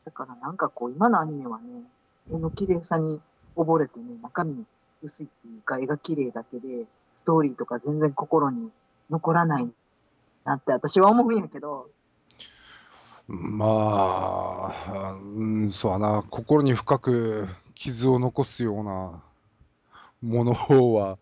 [0.04, 1.82] だからなんかこう、今のアニメはね、
[2.32, 3.20] 絵の綺麗さに
[3.56, 4.64] 溺れてね、中身
[5.02, 6.84] 薄いっていうか、絵が綺麗だけで、
[7.14, 8.70] ストーリーとか全然心に
[9.10, 9.68] 残らない
[10.44, 11.88] なって私は思うんやけど、
[13.28, 19.22] まあ、うん、そうやな、心に深く傷を残すような
[20.20, 20.52] もの
[20.94, 21.16] は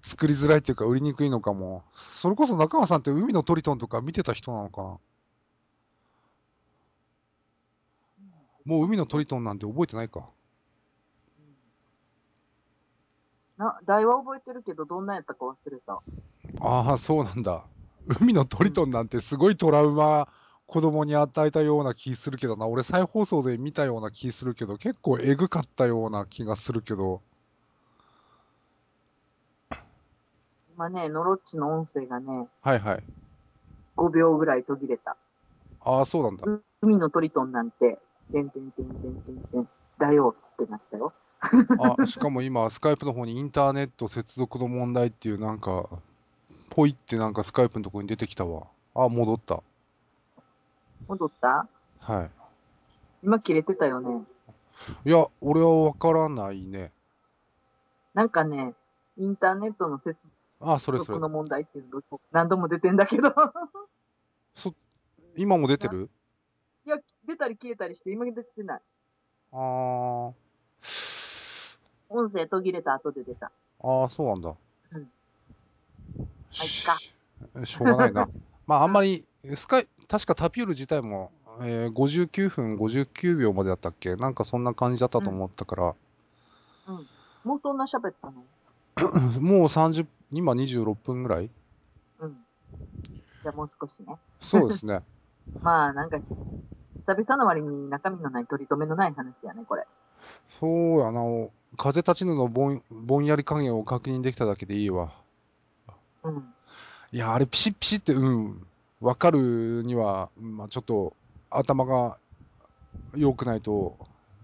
[0.00, 1.84] 作りづらいっていうか売りにくいのかも。
[1.94, 4.98] それこそ中川さんって海のトリトンとか見てた人なのかな
[8.64, 10.30] もう海のトリトンなんて覚えてないか。
[13.58, 16.00] な、題は覚えてるけど、どんなやったか忘れた。
[16.60, 17.64] ああ、そうなんだ。
[18.18, 20.28] 海のトリトンなんてすごいトラウマ
[20.68, 22.66] 子供に与えたような気するけどな。
[22.68, 27.22] 俺再放送で見たような気するけど、結構エグかったような気がするけど。
[30.74, 33.04] 今ね、ノロッチの音声がね、はいはい。
[33.96, 35.16] 5秒ぐらい途切れた。
[35.80, 36.44] ああ、そうなんだ。
[36.44, 37.98] う海のトリトンなんて、
[38.30, 41.14] てんてんてんてんてんてん、だよってなったよ。
[42.02, 45.88] あ、しかも今、スカイプの方にインターネット接続の問題っていうなんか、
[46.70, 48.68] ポイってなんかスカイプのとこに出てきたわ。
[48.94, 49.62] あ、戻った。
[51.06, 51.66] 戻った？
[52.00, 52.28] は
[53.22, 54.26] 今切れてたよね。
[55.04, 55.08] い。
[55.08, 56.92] いや、俺はわからないね。
[58.14, 58.74] なんかね、
[59.16, 60.16] インターネットの接
[60.60, 61.28] あ、それそれ続の。
[61.28, 63.32] 問題っていうのが何度も出てんだけど。
[64.54, 64.74] そ、
[65.36, 66.10] 今も出てる？
[66.86, 68.80] いや、出たり消えたりして今出てない。
[69.52, 70.32] あー。
[72.10, 73.52] 音声途切れた後で出た。
[73.82, 74.54] ああ、そうなんだ。
[74.92, 75.10] うん
[76.50, 76.88] し
[77.54, 78.28] ましょうがないな。
[78.66, 84.16] まあ、あんまり、スカイ、確かタピュール自体も、えー、59分59秒までだったっけ？
[84.16, 85.94] なんかそんな感じだったと思ったから、
[86.88, 87.06] うん。
[87.44, 88.44] もうそんな喋ったの？
[89.40, 91.50] もう30、今26分ぐらい？
[92.20, 92.30] うん。
[93.42, 94.16] じゃあもう少しね。
[94.40, 95.02] そうですね。
[95.62, 99.86] まあ、なんか、久々の割に中身のない取り留めのない話やね、これ。
[100.60, 101.20] そうやな。
[101.76, 105.12] 風立ちぬのぼんぼんやり加減を確認できただけでいいわ。
[106.22, 106.54] うん。
[107.12, 108.67] いや、あれピシッピシッって、うん、
[109.00, 111.16] わかるには、まあちょっと
[111.50, 112.18] 頭が
[113.16, 113.96] 良くないと、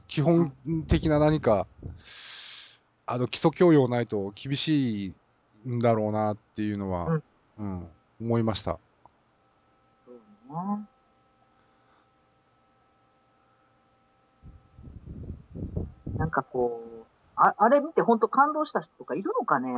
[0.07, 0.53] 基本
[0.87, 1.67] 的な何か、
[3.07, 5.15] あの基礎教養ないと厳しい
[5.69, 7.21] んだろうなっていうのは、
[7.59, 7.89] うん、
[8.21, 8.79] 思いました。
[10.07, 10.87] そうね。
[16.17, 19.69] なんかこう、ああれ見て本当感動した人とかいるのかね？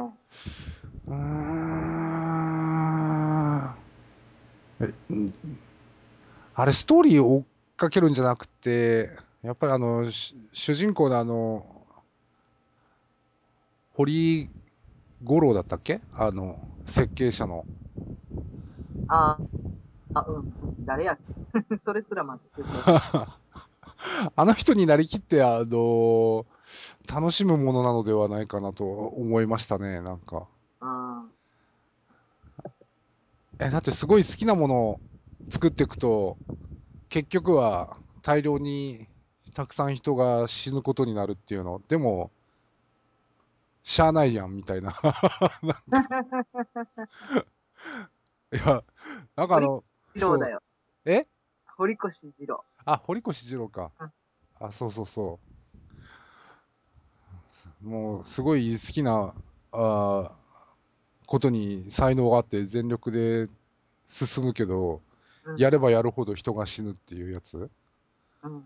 [1.08, 2.65] うーん
[6.54, 7.44] あれ、ストーリーを追っ
[7.76, 9.10] かけるんじゃなくて、
[9.42, 11.86] やっぱりあの、し主人公のあの、
[13.94, 14.50] 堀
[15.22, 16.00] 五郎だったっけ？
[16.14, 17.66] あの、設計者の。
[19.08, 19.40] あ
[20.14, 20.46] あ、うん、うん。
[20.86, 21.18] 誰や？
[21.84, 22.38] それすらま
[24.36, 26.46] あの人になりきって、あの、
[27.12, 30.46] 楽しむものなのではないかなと思いましたね、なんか。
[30.80, 31.35] うん。
[33.58, 35.00] え、だってすごい好きなものを
[35.48, 36.36] 作っていくと、
[37.08, 39.06] 結局は大量に
[39.54, 41.80] たくさん人が死ぬことになるっていうの。
[41.88, 42.30] でも、
[43.82, 44.94] しゃあないやん、みたいな。
[45.62, 46.24] なんか
[48.52, 48.84] いや、
[49.36, 49.82] なんかあの、
[50.14, 50.62] 二郎だう
[51.04, 51.26] え？
[51.76, 52.64] 堀越二郎。
[52.84, 54.12] あ、堀越二郎かうん。
[54.60, 55.38] あ、そうそうそ
[57.84, 57.88] う。
[57.88, 59.34] もう、すごい好きな、
[59.72, 60.45] あー
[61.26, 63.48] ことに才能があって全力で
[64.08, 65.00] 進むけど、うん
[65.58, 67.70] やればやるほど人が死ぬっていうやつ？
[68.42, 68.52] うん。
[68.52, 68.62] うん。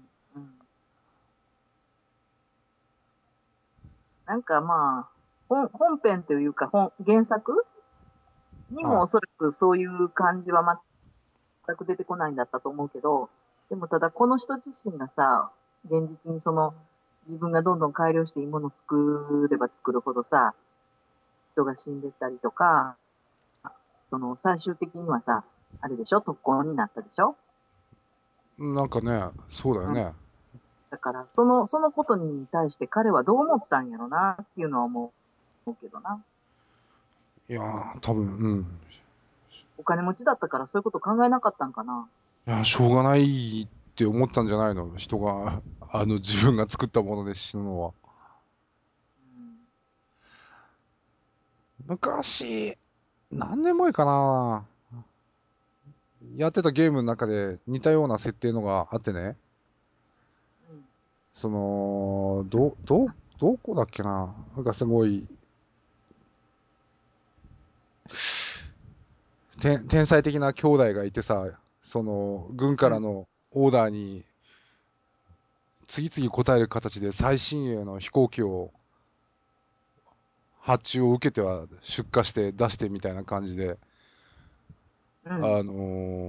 [4.25, 5.09] なんかまあ、
[5.51, 7.67] 本本編というか本、原作
[8.71, 10.81] にはいもおそらくそういう感じは
[11.67, 13.29] 全く出てこないんだったと思うけど、
[13.69, 15.51] でもただこの人自身がさ、
[15.85, 16.73] 現実にその
[17.27, 20.55] 自分がどんどん改良していいものを作れば作るほどさ、
[21.61, 22.97] 人が死んでったりとか、
[24.09, 25.45] その最終的にはさ、
[25.81, 26.21] あれでしょ？
[26.21, 27.37] 特攻になったでしょ？
[28.59, 30.13] なんかね、そうだよね。
[30.91, 35.13] だから、その、そのことに対して彼はどう思ったんやろなっていうのは思
[35.67, 36.23] うけどな。
[37.49, 38.67] いやー、多分、うん。
[39.79, 42.09] お金持ちだったからそういうこと考えなかったんかな。
[42.49, 44.97] いや、しょうがないって思ったんじゃないの？
[44.97, 47.93] 人が、あの、自分が作ったもので死ぬのは。
[51.79, 52.79] うん昔、
[53.33, 54.65] 何年前かな？
[56.37, 59.37] やってたゲームの中で似たような設定のがあってね。
[60.71, 60.85] うん。
[61.35, 63.09] その、ど、ど、
[63.41, 64.33] どこだっけな？
[64.55, 65.27] なんかすごい、
[69.61, 71.49] 天天才的な兄弟がいてさ、
[71.83, 74.23] その、軍からのオーダーに、
[75.89, 78.71] 次々答える形で最新鋭の飛行機を
[80.71, 83.79] 発注を受けては出荷して出してみたいな感じで、
[85.25, 85.33] うん。
[85.33, 85.73] あの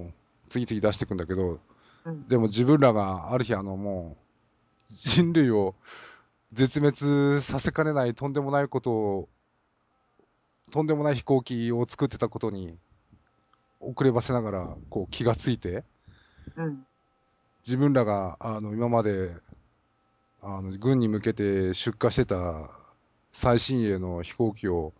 [0.08, 0.10] ー
[0.48, 1.60] 次々出していくんだけど、
[2.04, 2.28] うん。
[2.28, 4.18] でも自分らがある日あのも
[4.90, 5.74] う人類を
[6.52, 9.28] 絶滅させかねないとんでもないことを
[10.70, 12.76] とんでもない飛行機を作ってたことに
[13.80, 15.84] 遅ればせながらこう気がついて
[16.56, 16.86] うん。
[17.64, 19.30] 自分らがあの今まで
[20.42, 22.68] あの軍に向けて出荷してた
[23.32, 24.92] 最新鋭の飛行機を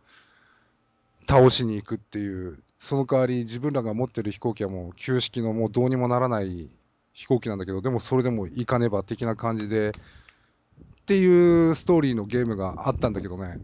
[1.29, 6.69] 倒しに行くっていうその代わり自分らが持ってる飛行機はもう旧式のもうどうにもならない
[7.13, 13.61] 飛行機なんだけどでもそれでも行かねば的な感じでっていうストーリーのゲームがあったんだけどね。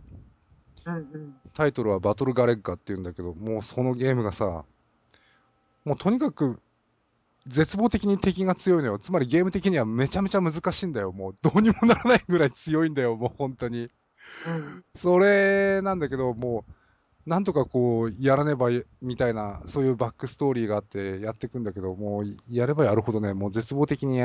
[1.54, 4.64] タイトルはバトルガレッガっていうんだけどもうそのゲームがさ
[5.84, 6.60] もうとにかく
[7.46, 8.98] 絶望的に敵が強いのよ。
[8.98, 11.12] つまりゲーム的にはめちゃめちゃ難しいんだよ。
[11.12, 13.16] もうどうにもならないぐらい強いんだよ。
[13.16, 13.88] もう本当に。
[14.46, 14.84] うん。
[14.94, 16.72] それなんだけどもう
[17.28, 18.68] なんとかこうやらねば
[19.02, 24.18] みたいなそういうバックストーリーがあってやっていくんだけどもうやればやるほどねもう絶望的に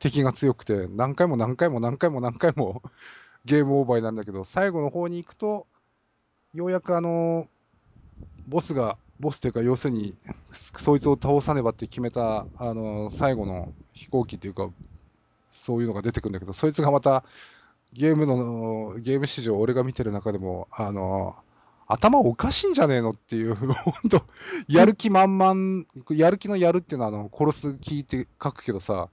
[0.00, 2.82] 敵が強くて何回も何回も何回も何回も
[3.46, 5.68] ゲームオーバーになるんだけど最後の方に行くと
[6.54, 7.46] ようやくあの
[8.48, 10.14] ボスがボスというか要するに
[10.52, 14.70] そいつを倒さねばって決めたあの最後の飛行機っていうか
[15.52, 17.24] そういうのが出てくるんだけどそいつがまた
[17.94, 21.36] ゲームのゲーム史上俺が見てる中でもあの
[21.86, 23.74] 頭おかしいんじゃねえのっていう 本
[24.10, 24.22] 当
[24.68, 29.10] やる気満々やる気のやるっていうのはあの殺す気って書くけどさ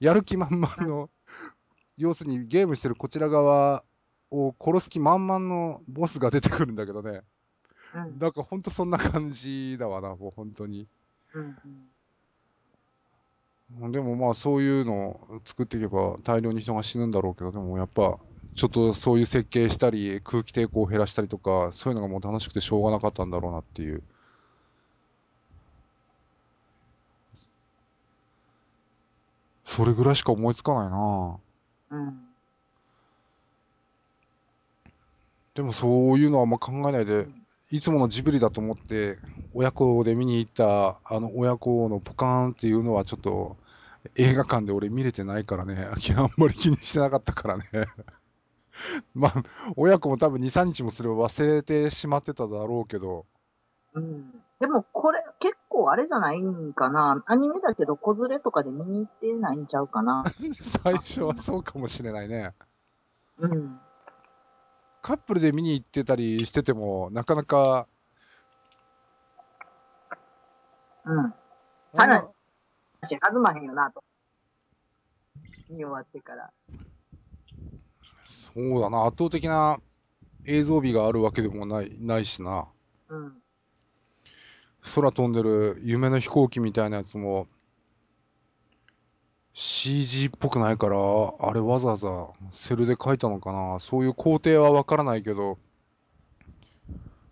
[0.00, 1.10] やる気満々の
[1.98, 3.84] 要するにゲームしてるこちら側
[4.30, 7.20] を殺す気満々のボスが出てくるんだけどね
[7.94, 8.18] うん。
[8.18, 10.88] なんかほんとそんな感じだわなもう本当に
[11.34, 11.91] うん。
[13.90, 18.18] でもまあそういうのを作っていけば大量に人が死ぬんだろうけどでもやっぱ
[18.54, 24.04] ちょっとそういう設計したり空気抵抗を減らしたりとかそういうのがもう楽しくてしょうがなかったんだろうなっていう。
[29.64, 31.40] それぐらいしか思いつかないな。
[31.90, 32.32] うん。
[35.54, 37.28] でもそういうのはあんま考えないで
[37.70, 39.18] いつものジブリだと思って
[39.52, 43.58] 親子で見に行ったあの親子のポカーンっていうのはちょっと
[44.16, 47.64] 映画館で俺見れてないからねあんまり気にしてなかったからね
[49.14, 49.42] まあ
[49.76, 53.26] 親子も多分23日もすれば忘れてしまってただろうけど
[53.94, 54.30] うん。
[54.60, 57.22] でもこれ結構あれじゃないんかな。
[57.26, 60.24] アニメだけど子連れとかで見に行ってないんちゃうかな。
[60.82, 62.54] 最初はそうかもしれないね
[63.38, 63.80] うん。
[65.02, 67.86] カップルで見に行ってたりしててもなかなか
[71.04, 71.34] うん。
[71.92, 72.32] 女
[73.02, 74.02] 話弾まへんよなと。
[75.68, 76.50] 見終わってから。
[78.54, 79.80] そうだな圧倒的な
[80.46, 82.66] 映像美があるわけでもないないしな
[83.08, 83.32] うん。
[84.94, 87.46] 空飛んでる夢の飛行機みたいなやつも
[89.54, 95.58] CG っぽくないからあれわざわざセルで描いたのかなそういう工程はわからないけど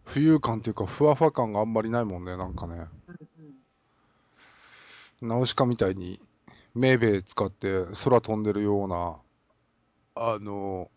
[0.06, 2.74] 浮遊感っていうかふわふわ感があんまりないもんねなんかね
[3.09, 3.30] うんうん。
[5.22, 6.20] ナウシカみたいに
[6.74, 9.20] メーベー使って空飛んでるような
[10.14, 10.90] あの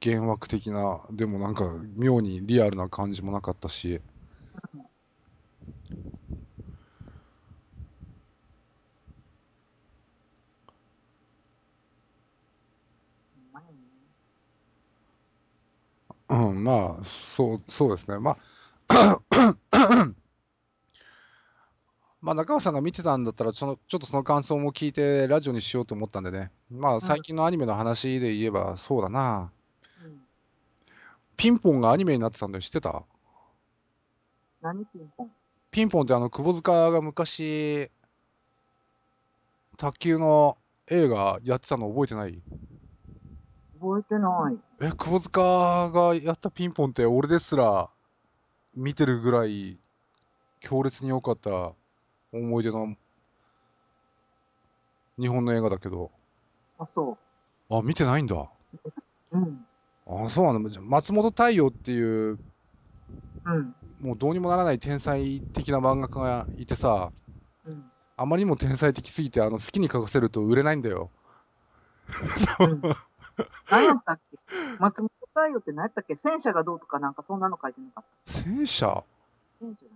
[0.00, 1.64] 幻惑的なでもなんか
[1.96, 4.00] 妙にリアルな感じもなかったし。
[16.28, 18.18] うんまあそうそうですね。
[18.18, 18.32] ま
[18.88, 19.20] あ
[22.22, 26.50] まあ中川さんが見てたんだったらそのちょっとその感想も聞いてラジオにしようと思ったんでね。
[26.70, 29.52] まあ最近のアニメの話で言えばそうだな。
[30.04, 30.20] うん。
[31.36, 32.62] ピンポンがアニメになってたんだよ。
[32.62, 33.04] 知ってた？
[34.62, 35.30] 何ピンポン？
[35.70, 37.90] ピンポンってあの窪塚が昔
[39.76, 40.56] 卓球の
[40.88, 42.42] 映画やってたの覚えてない？
[43.78, 44.56] 覚えてない。
[44.80, 47.90] え窪塚がやったピンポンって俺ですら
[48.74, 49.78] 見てるぐらい
[50.60, 51.72] 強烈に良かった
[52.36, 52.94] 思い出の
[55.18, 56.10] 日本の映画だけど
[56.78, 57.16] あ、そ
[57.70, 58.48] あ見てないんだう。
[59.32, 59.66] うん。
[60.06, 62.38] あそうなんだ松本太陽っていう
[63.44, 63.74] うん。
[64.00, 67.10] もうどうにもならない天才的な漫画家がいてさ
[67.66, 67.90] うん。
[68.18, 71.10] あまりにも天才的すぎてあの好きに書かせると売れないんだよ
[72.60, 72.80] うん
[73.70, 74.38] 何やったっけ？
[74.78, 76.16] 松本太陽って何やったっけ？
[76.16, 78.32] 戦車がどうとかなんかそんなの書いてなかった。
[78.32, 79.04] 戦車？
[79.60, 79.86] 戦車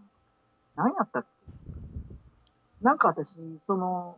[0.77, 1.29] なんか何やったっけ？
[2.83, 4.17] なんか私、その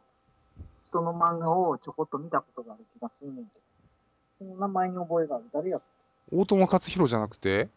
[0.87, 3.51] 人の漫画をちょこっと見たことがある気がするねんけ
[4.39, 5.45] その名前に覚えがある。
[5.53, 5.83] 誰やっ
[6.33, 7.69] 大友克弘じゃなくて、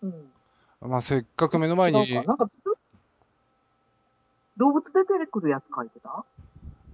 [0.00, 0.90] たうん。
[0.90, 2.50] まあ、せっかく目の前に違うかなんか、
[4.56, 6.24] 動物出てくるやつ書いてた？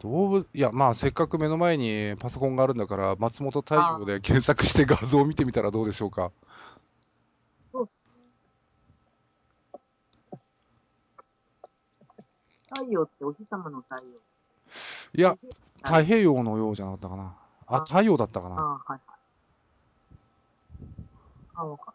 [0.01, 6.31] 動物、いや、まあ、せっかく目の前にパソコンがあるんだから、松本太陽で検索して画像を見てみたらどうでしょうか。
[12.69, 14.03] 太陽ってお日様の太陽。
[15.17, 15.37] いや、
[15.83, 17.37] 太平洋のようじゃなかったかな。
[17.67, 18.57] あ、あ太陽だったかな。
[18.57, 19.01] ああ、はいはい。
[21.55, 21.95] あ、わかっ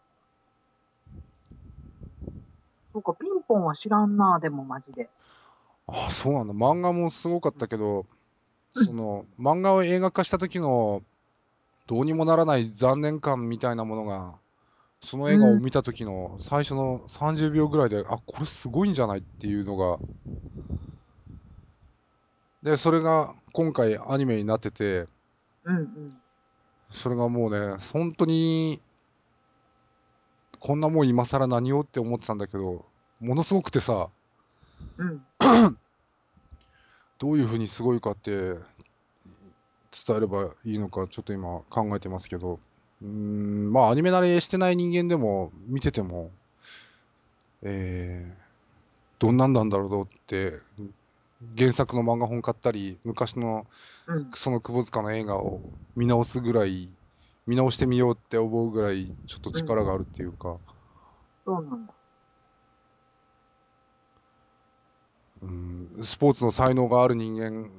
[2.92, 5.08] そうか、ピンポンは知らんな、でもマジで。
[5.86, 6.54] あ、そうなんだ。
[6.54, 8.06] 漫画もすごかったけど、
[8.74, 11.02] うんその、漫画を映画化した時の、
[11.86, 14.38] どうにもならない残念感みたいなものが、
[15.02, 20.00] その映画を見た時の最初の30秒ぐらいで、あ、これすごいんじゃないっていうのが、
[22.62, 25.08] で、それが今回アニメになってて、
[25.64, 26.22] うんうん。
[26.90, 28.82] それがもうね、本当に、
[30.60, 32.84] こんなもん今更何をって思ってたんだけど、
[33.18, 34.10] ものすごくてさ、
[34.98, 35.26] うん。
[37.18, 38.30] どういうふうにすごいかって
[39.92, 42.60] 伝えればいいのかちょっと今考えてますけど、
[43.02, 46.30] うーん、まあアニメ慣れしてない人間でも見てても、
[47.62, 48.42] えー、
[49.18, 50.58] どんなんなんだろうって、
[51.56, 53.66] 原作の漫画本買ったり、昔の
[54.06, 54.30] うん。
[54.32, 55.60] その窪塚の映画を
[55.96, 56.88] 見直すぐらい、
[57.46, 60.56] 見直してみようって思うぐらい、ちょっと力があるっていうか、
[61.44, 61.92] そうなんだ。
[65.42, 67.70] うん、スポーツの才能がある人間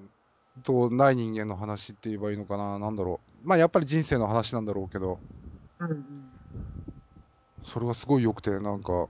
[0.63, 3.30] とない人間の話って言えばいいのかな、なんだろう。
[3.43, 5.21] まあやっぱり人生の話なんだろうけど、
[5.79, 6.41] うんうん。
[7.63, 9.09] それがすごい良くて、なんか、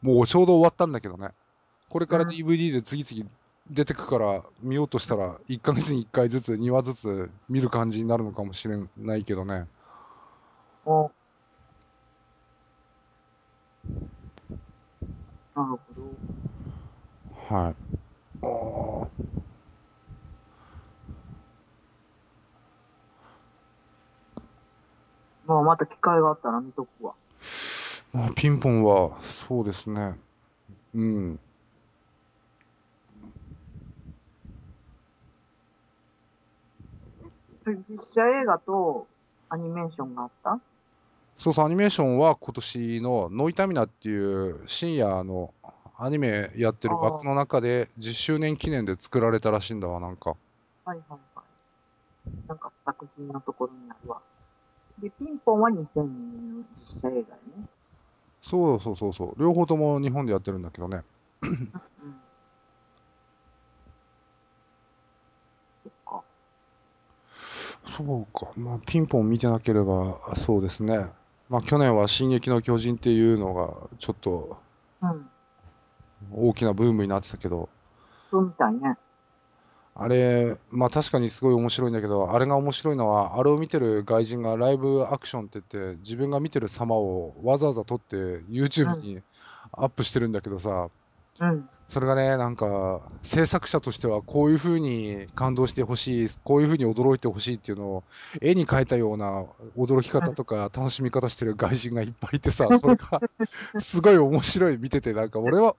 [0.00, 1.30] もうちょうど終わったんだけどね。
[1.88, 3.30] これからうん DVD で次々
[3.70, 9.68] 出てくから見ようとしたら、1ヶ月に1回ずつ、2話ずつ見る感じになるのかもしれないけどね。
[10.86, 11.12] お
[15.54, 16.20] なるほど。
[17.30, 17.76] はい。
[18.42, 19.12] あー
[25.52, 27.14] まあ、また機会があったら見とくわ。
[28.12, 30.18] まあ、ピンポンは、そうですね。
[30.94, 31.38] うん。
[37.64, 37.74] 実
[38.14, 39.06] 写映画と
[39.48, 40.58] アニメーションがあった？
[41.36, 45.54] そうそう、アニメーションは今年のノイタミナっていう深夜の
[45.96, 50.30] アニメやってる枠の中で10周年記念で作られたらしいんだわ、なんか。
[50.84, 51.18] はいはいはい。
[52.48, 54.20] なんか作品のところにあるわ。
[55.02, 57.22] で、ピンポンは2002年の実写映画や
[57.58, 57.68] ね。
[58.40, 59.40] そうそうそうそう。
[59.40, 61.02] 両方とも日本でやってるんだけどね。
[61.42, 61.72] うん。
[65.82, 66.22] そっか。
[67.84, 68.52] そうか。
[68.56, 71.06] まあ、ピンポン見てなければ、そうですね。
[71.48, 74.58] まあ、去年は進撃の巨人っていうのが、ちょっと
[75.02, 75.28] うん。
[76.32, 77.68] 大きなブームになってたけど、
[78.30, 78.96] そうみたいね。
[79.94, 88.16] あれ、まあ確かにすごい面白いんだけど、あれが面白いのは、あれを見てる外人がライブアクションって言って、自分が見てる様をわざわざ撮って
[88.48, 89.20] YouTube に
[89.72, 90.88] アップしてるんだけどさ、
[91.40, 91.68] うん。
[91.88, 98.04] それがね、なんか、制作者としてはこういう風に感動してほしい、こういう風に驚いてほしいっていうのを、
[98.40, 99.44] 絵に描いたような
[99.76, 103.20] 驚き方とか楽しみ方してる外人がいっぱいいてさ、それが
[103.78, 105.76] すごい面白い見てて、なんか俺は。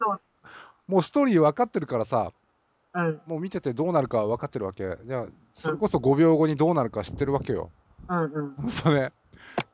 [0.86, 2.34] もうストーリー分かってるからさ、
[2.94, 3.22] うん。
[3.26, 4.98] もう見ててどうなるかは分かってるわけ。
[5.06, 7.72] じゃあ、それこそ5秒後にどうなるか知ってるわけよ。
[8.10, 8.70] うんうん。
[8.70, 9.12] そうね。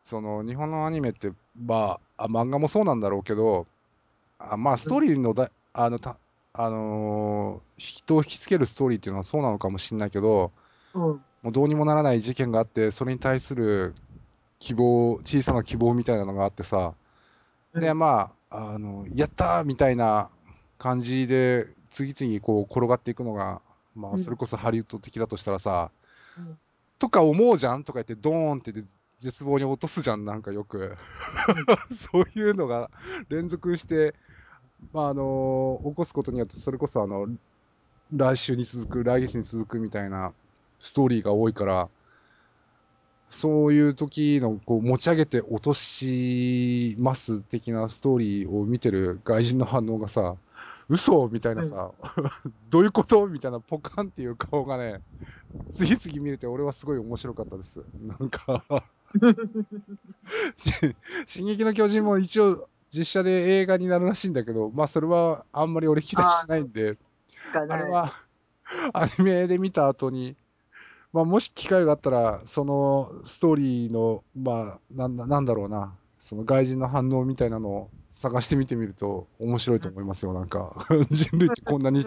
[0.03, 3.67] その、日本のアニメって、まあ、あ漫画もそうなんだろうけど、
[4.39, 6.19] あまあ、ストーリーのだ、あの、た、
[6.53, 10.53] あのー人を引きつけるストーリーっていうのはそうなのかもしれないけど、
[10.93, 11.25] うん。
[11.41, 13.95] もうどうにもならない事件があって、それに対する
[14.59, 16.95] 希望、小さな希望みたいなのがあってさ、
[17.77, 20.31] で、まあ、あの、やったーみたいな
[20.77, 23.61] 感じで、次々にこう転がっていくのが、
[23.95, 24.17] まあ、うん。
[24.19, 25.91] それこそハリウッド的だとしたらさ、
[26.37, 26.57] うん。
[26.97, 27.83] とか思うじゃん？
[27.83, 28.83] とか言って、ドーンってで
[29.17, 30.95] 絶望に落とすじゃん、なんかよく。
[31.91, 32.89] そういうのが
[33.29, 34.15] 連続して、
[34.93, 37.27] まあ、あの起こすことによって、それこそあの、
[38.11, 40.33] 来週に続く、来月に続くみたいな
[40.79, 41.89] ストーリーが多いから、
[43.29, 50.35] そういう時のこう持ち上げて落とします的なストーリーを見てる外人の反応がさ、
[50.89, 51.91] 嘘みたいなさ、
[52.69, 55.01] どういうことみたいなポカンっていう顔がね、
[55.69, 57.83] 次々見れて俺はすごい面白かったです。
[57.99, 58.63] なんか
[60.55, 60.71] し
[61.25, 66.97] 進撃の巨人も一応実写で映画になるらしいんだけど、まあそれはあんまり俺期待してないんで、
[67.53, 68.11] がないあれは
[68.93, 70.35] アニメで見た後に、
[71.11, 80.75] まあ、もし機会があったら、そのストーリーの、まあ、なんだなんだろうな、その外人の反応みたいなのを探してみてみると面白いと思いますよ、なんか。
[81.09, 82.03] 人類ってこんなに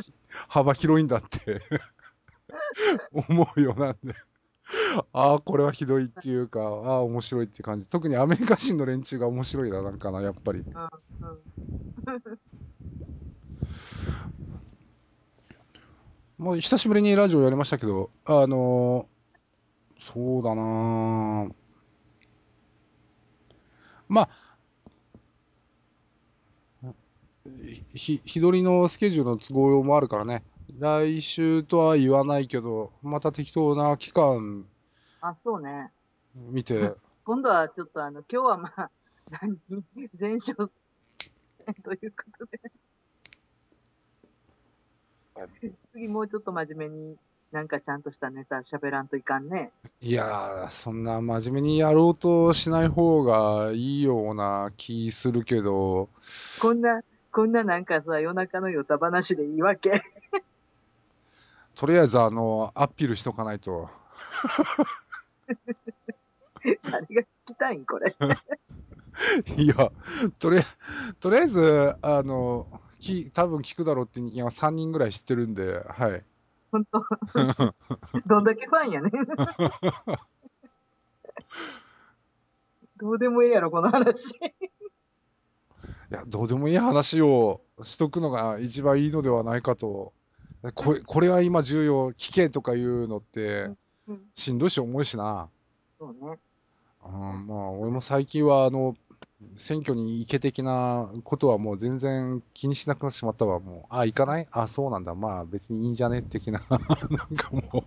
[0.49, 1.61] 幅広いんだって
[3.13, 4.15] 思うようなんで。
[5.13, 7.89] ああ、これはひどいっていうか、ああ、面白いって感じ。
[7.89, 10.65] 特にアメリカ人の連中が面白いな、なんかな、やっぱり。
[16.39, 19.13] もう久しぶりにラジオやりましたけど、あのー
[20.05, 21.62] そうだなー
[24.13, 24.29] ま
[26.85, 26.93] あ、
[27.95, 30.45] ひ、日取りのスケジュールの都合もあるからね。
[30.79, 34.67] 来週とは言わないけど、また適当な期間
[35.23, 35.91] あ、そうね。
[36.35, 36.93] 見て、
[37.25, 38.91] 今度はちょっとあの、今日はまあ、
[39.31, 39.57] 何、
[40.21, 40.71] 前哨
[41.65, 42.61] 戦ということで。
[45.95, 47.17] 次もうちょっと真面目に、
[47.53, 49.71] なんかちゃんとしたネタ喋らんといかんね。
[50.01, 56.09] いやー、そんな真面目にやろうとしない方がいいような気するけど、
[56.61, 60.03] こんな、こんななんかさ、夜中のヨタ話でいいわけ？
[61.75, 63.91] とりあえずあの、アピールしとかないと。
[66.65, 68.15] 誰が聞きたいんこれ？
[69.59, 69.93] いや、
[70.39, 70.79] とりあえず、
[71.21, 72.67] とりあえず、あの、
[72.99, 76.25] き、多分聞くだろうって人間は3人ぐらい知ってるんで、はい。
[76.73, 77.05] 本当
[78.27, 79.13] どんだけファンやねん。
[82.97, 84.31] どうでもいいやろ、この話。
[84.31, 84.39] い
[86.09, 90.15] や、どうでもいい話をしとくのが一番いいのではないかと。
[90.75, 93.71] これ、これは今重要、聞けとかいうのって、
[94.07, 95.51] うん、しんどいし重いしな。
[95.99, 96.39] そうね。
[97.05, 98.97] うん、まあ、俺も最近は、あの、
[99.55, 103.61] 選挙に行け的なことはもう全然気にしなくなってしまったわ。
[103.61, 104.49] もう、あ、行かない？
[104.51, 105.15] あ、そうなんだ。
[105.15, 106.23] まあ別にいいんじゃね？
[106.23, 106.61] 的な。
[106.71, 107.83] なんかもう、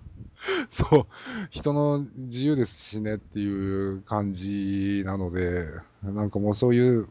[0.69, 1.07] そう、
[1.49, 5.67] 人の自由ですしねっていう感じなので、
[6.03, 7.07] なんかもうそういう、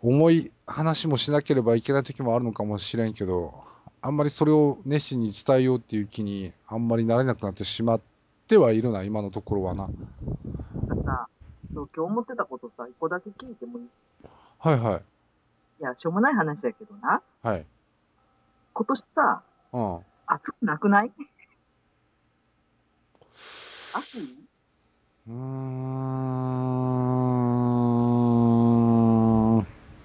[0.00, 3.54] 重い話もしなければいけない時もあるのかもしれんけど、
[4.02, 8.00] あんまりそれを熱心に伝えようっていう気にあんまりなれなくなってしまっ
[8.46, 9.90] てはいるな、今のところはな。
[11.74, 13.88] そう、今日思ってたことさ、一個だけ聞いてもいい？
[14.60, 15.02] はいはい。
[15.80, 17.20] いや、しょうもない話やけどな。
[17.42, 17.66] はい。
[18.72, 19.98] 今年さ、うん。
[20.28, 21.10] 暑くなくない？
[23.92, 24.28] 暑い？
[25.26, 25.34] うーん。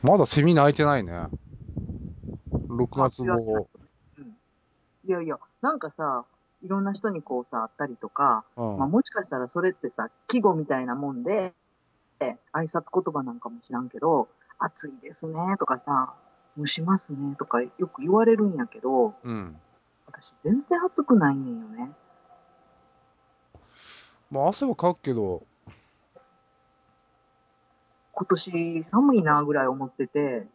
[0.01, 1.27] まだセミ鳴いてないね。
[2.67, 3.67] 6月も。
[4.17, 4.25] うん。
[5.05, 6.25] いやいや、なんかさ、
[6.63, 8.77] いろんな人にこうさ、会ったりとか、うん。
[8.79, 11.53] まあもしかしたらそれってさ、季語みたいなもんで、
[12.53, 16.13] 挨拶言葉なんかも知らんけど、暑いですねとかさ、
[16.57, 19.59] 蒸しますねとかよく言われるんやけど、うん。
[20.07, 21.91] 私全然暑くないんよね。
[24.31, 25.43] まあ汗はかくけど、
[28.13, 30.45] 今年寒いなぐらい思ってて、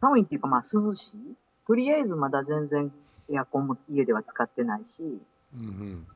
[0.00, 1.36] 寒いっていうかまあ涼しい
[1.66, 2.92] とりあえずまだ全然
[3.28, 5.20] エアコンも家では使ってないし、
[5.56, 6.06] うんうん。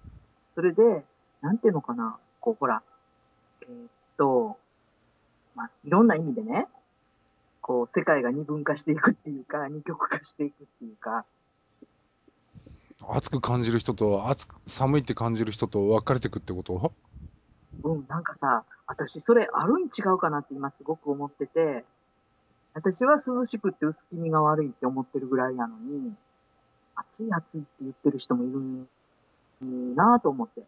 [0.54, 1.04] それで、
[1.40, 2.82] なんていうのかな、こうほら、
[3.62, 4.56] えーっと、
[5.54, 6.66] まあいろんな意味でね、
[7.60, 11.24] こう世界が二分化していくっていうか、二極化していくっていうか、
[13.08, 16.92] 暑く感じる人と、暑く、寒いって感じる人と分かれてくってこと？
[17.82, 21.84] うん、なんかさ、私それあるん違うかなって今すごく思ってて、
[22.72, 26.14] 私は涼しくって薄気味が悪いって思ってるぐらいなのに、
[26.94, 28.88] 暑い暑いって言ってる人もいるん
[29.62, 30.62] なぁと思って。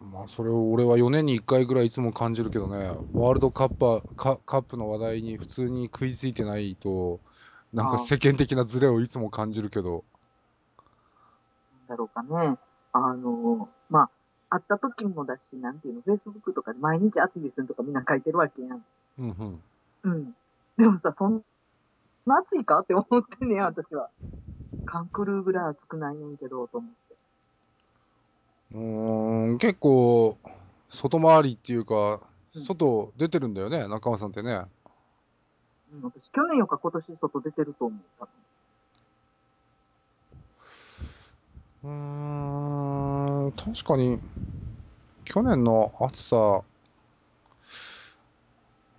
[0.00, 2.76] まあそれを俺は4年に1回ぐらいいつも感じるけどね、
[3.14, 7.20] ワールドカップはカカップの話題に普通に食いついてないと、
[7.72, 10.04] なんか世間的なズレをいつも感じるけど、
[11.88, 12.58] なんだろうかね。
[12.92, 14.10] あの、ま
[14.50, 18.84] あ、会った時もだし、なんていうの、Facebook とかで毎日暑いですよとかみんな書いてるわけやん。
[19.18, 19.62] うんうん。
[20.02, 20.36] うん。
[20.76, 21.42] でもさ、そん
[22.26, 22.80] な暑いか？
[22.80, 24.10] って思ってんねや、私は。
[24.84, 27.01] カンクルーぐらい暑くないねんけど、と思って。
[28.74, 30.38] うーん、結構、
[30.88, 32.20] 外回りっていうか、
[32.54, 34.60] うん外出てるんだよね、中間さんってね。
[35.90, 38.30] うん、私、去年よか今年外出てると思う、多分。
[41.84, 44.18] うーん、確かに、
[45.24, 46.62] 去年の暑さ、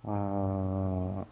[0.04, 1.26] うーん、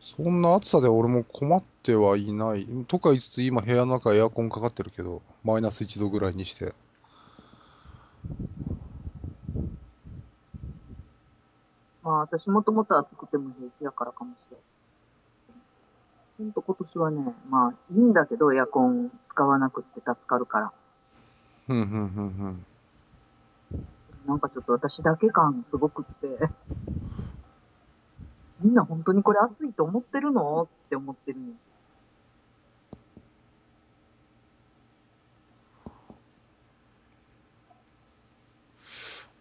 [0.00, 2.66] そんな暑さで俺も困ってはいない。
[2.86, 6.74] とか言いつつ今部屋の中エアコンかかってるけど、マイナス1度ぐらいにして。
[12.02, 14.60] まあ私もともと暑くても平気やからかもしれん。
[16.38, 20.72] ほんと今年はね、まあいいんだけどエアコン使わなくって助かるから。
[21.66, 22.66] ふんふんふんふん。
[24.26, 26.50] なんかちょっと私だけ感すごくって。
[28.62, 30.64] みんな本当にこれ暑いと思ってるの？
[30.64, 31.54] って思ってるんよ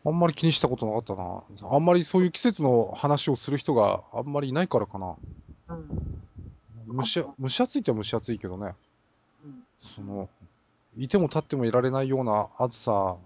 [0.06, 1.44] あんまり気にしたことなかったな。
[1.72, 5.16] あんまりそういう季節の話をする人があんまりいないからかな。
[5.70, 6.98] うん。
[6.98, 8.76] 蒸し、蒸し暑いっては蒸し暑いけどね。
[9.44, 9.64] うん。
[9.80, 10.30] その、
[10.96, 13.18] いても立ってもいられないような暑さ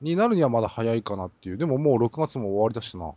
[0.00, 1.56] になるにはまだ早いかなっていう。
[1.56, 3.14] でももう6月も終わりだしな。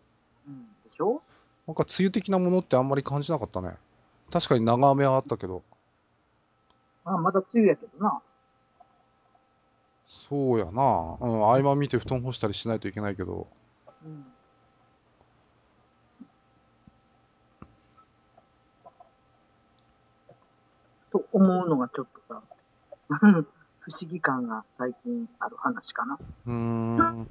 [0.48, 0.64] うん。
[0.84, 1.20] でしょ？
[1.68, 3.76] なんか梅雨的なものってあんまり感じなかったね。
[4.32, 5.64] 確かに長雨はあったけど。
[7.04, 8.22] まあまだ梅雨やけどな。
[10.12, 11.18] そうやな。
[11.22, 13.48] うん、合間見て布団干したりしないといけないけど。
[14.06, 14.26] うん。
[21.14, 22.42] と思うのがちょっとさ、
[23.10, 23.46] 不
[23.90, 26.20] 思議感が最近ある話かな。
[26.46, 27.28] うーん。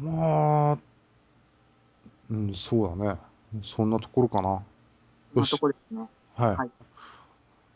[0.00, 0.78] まあ、
[2.30, 3.20] うん、そうだね。
[3.62, 4.62] そんなところかな。
[5.34, 6.08] こんなとこですね。
[6.36, 6.56] はい。
[6.56, 6.70] はい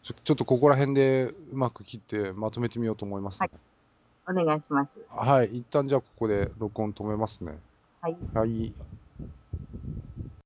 [0.06, 3.50] ちょちょっとここら辺でうまく切ってまとめてみようと思いますね。
[4.28, 4.90] お願いします。
[5.10, 5.56] はい。
[5.56, 7.58] 一旦じゃあここで録音止めますね。
[8.00, 8.16] はい。
[8.32, 8.72] はい。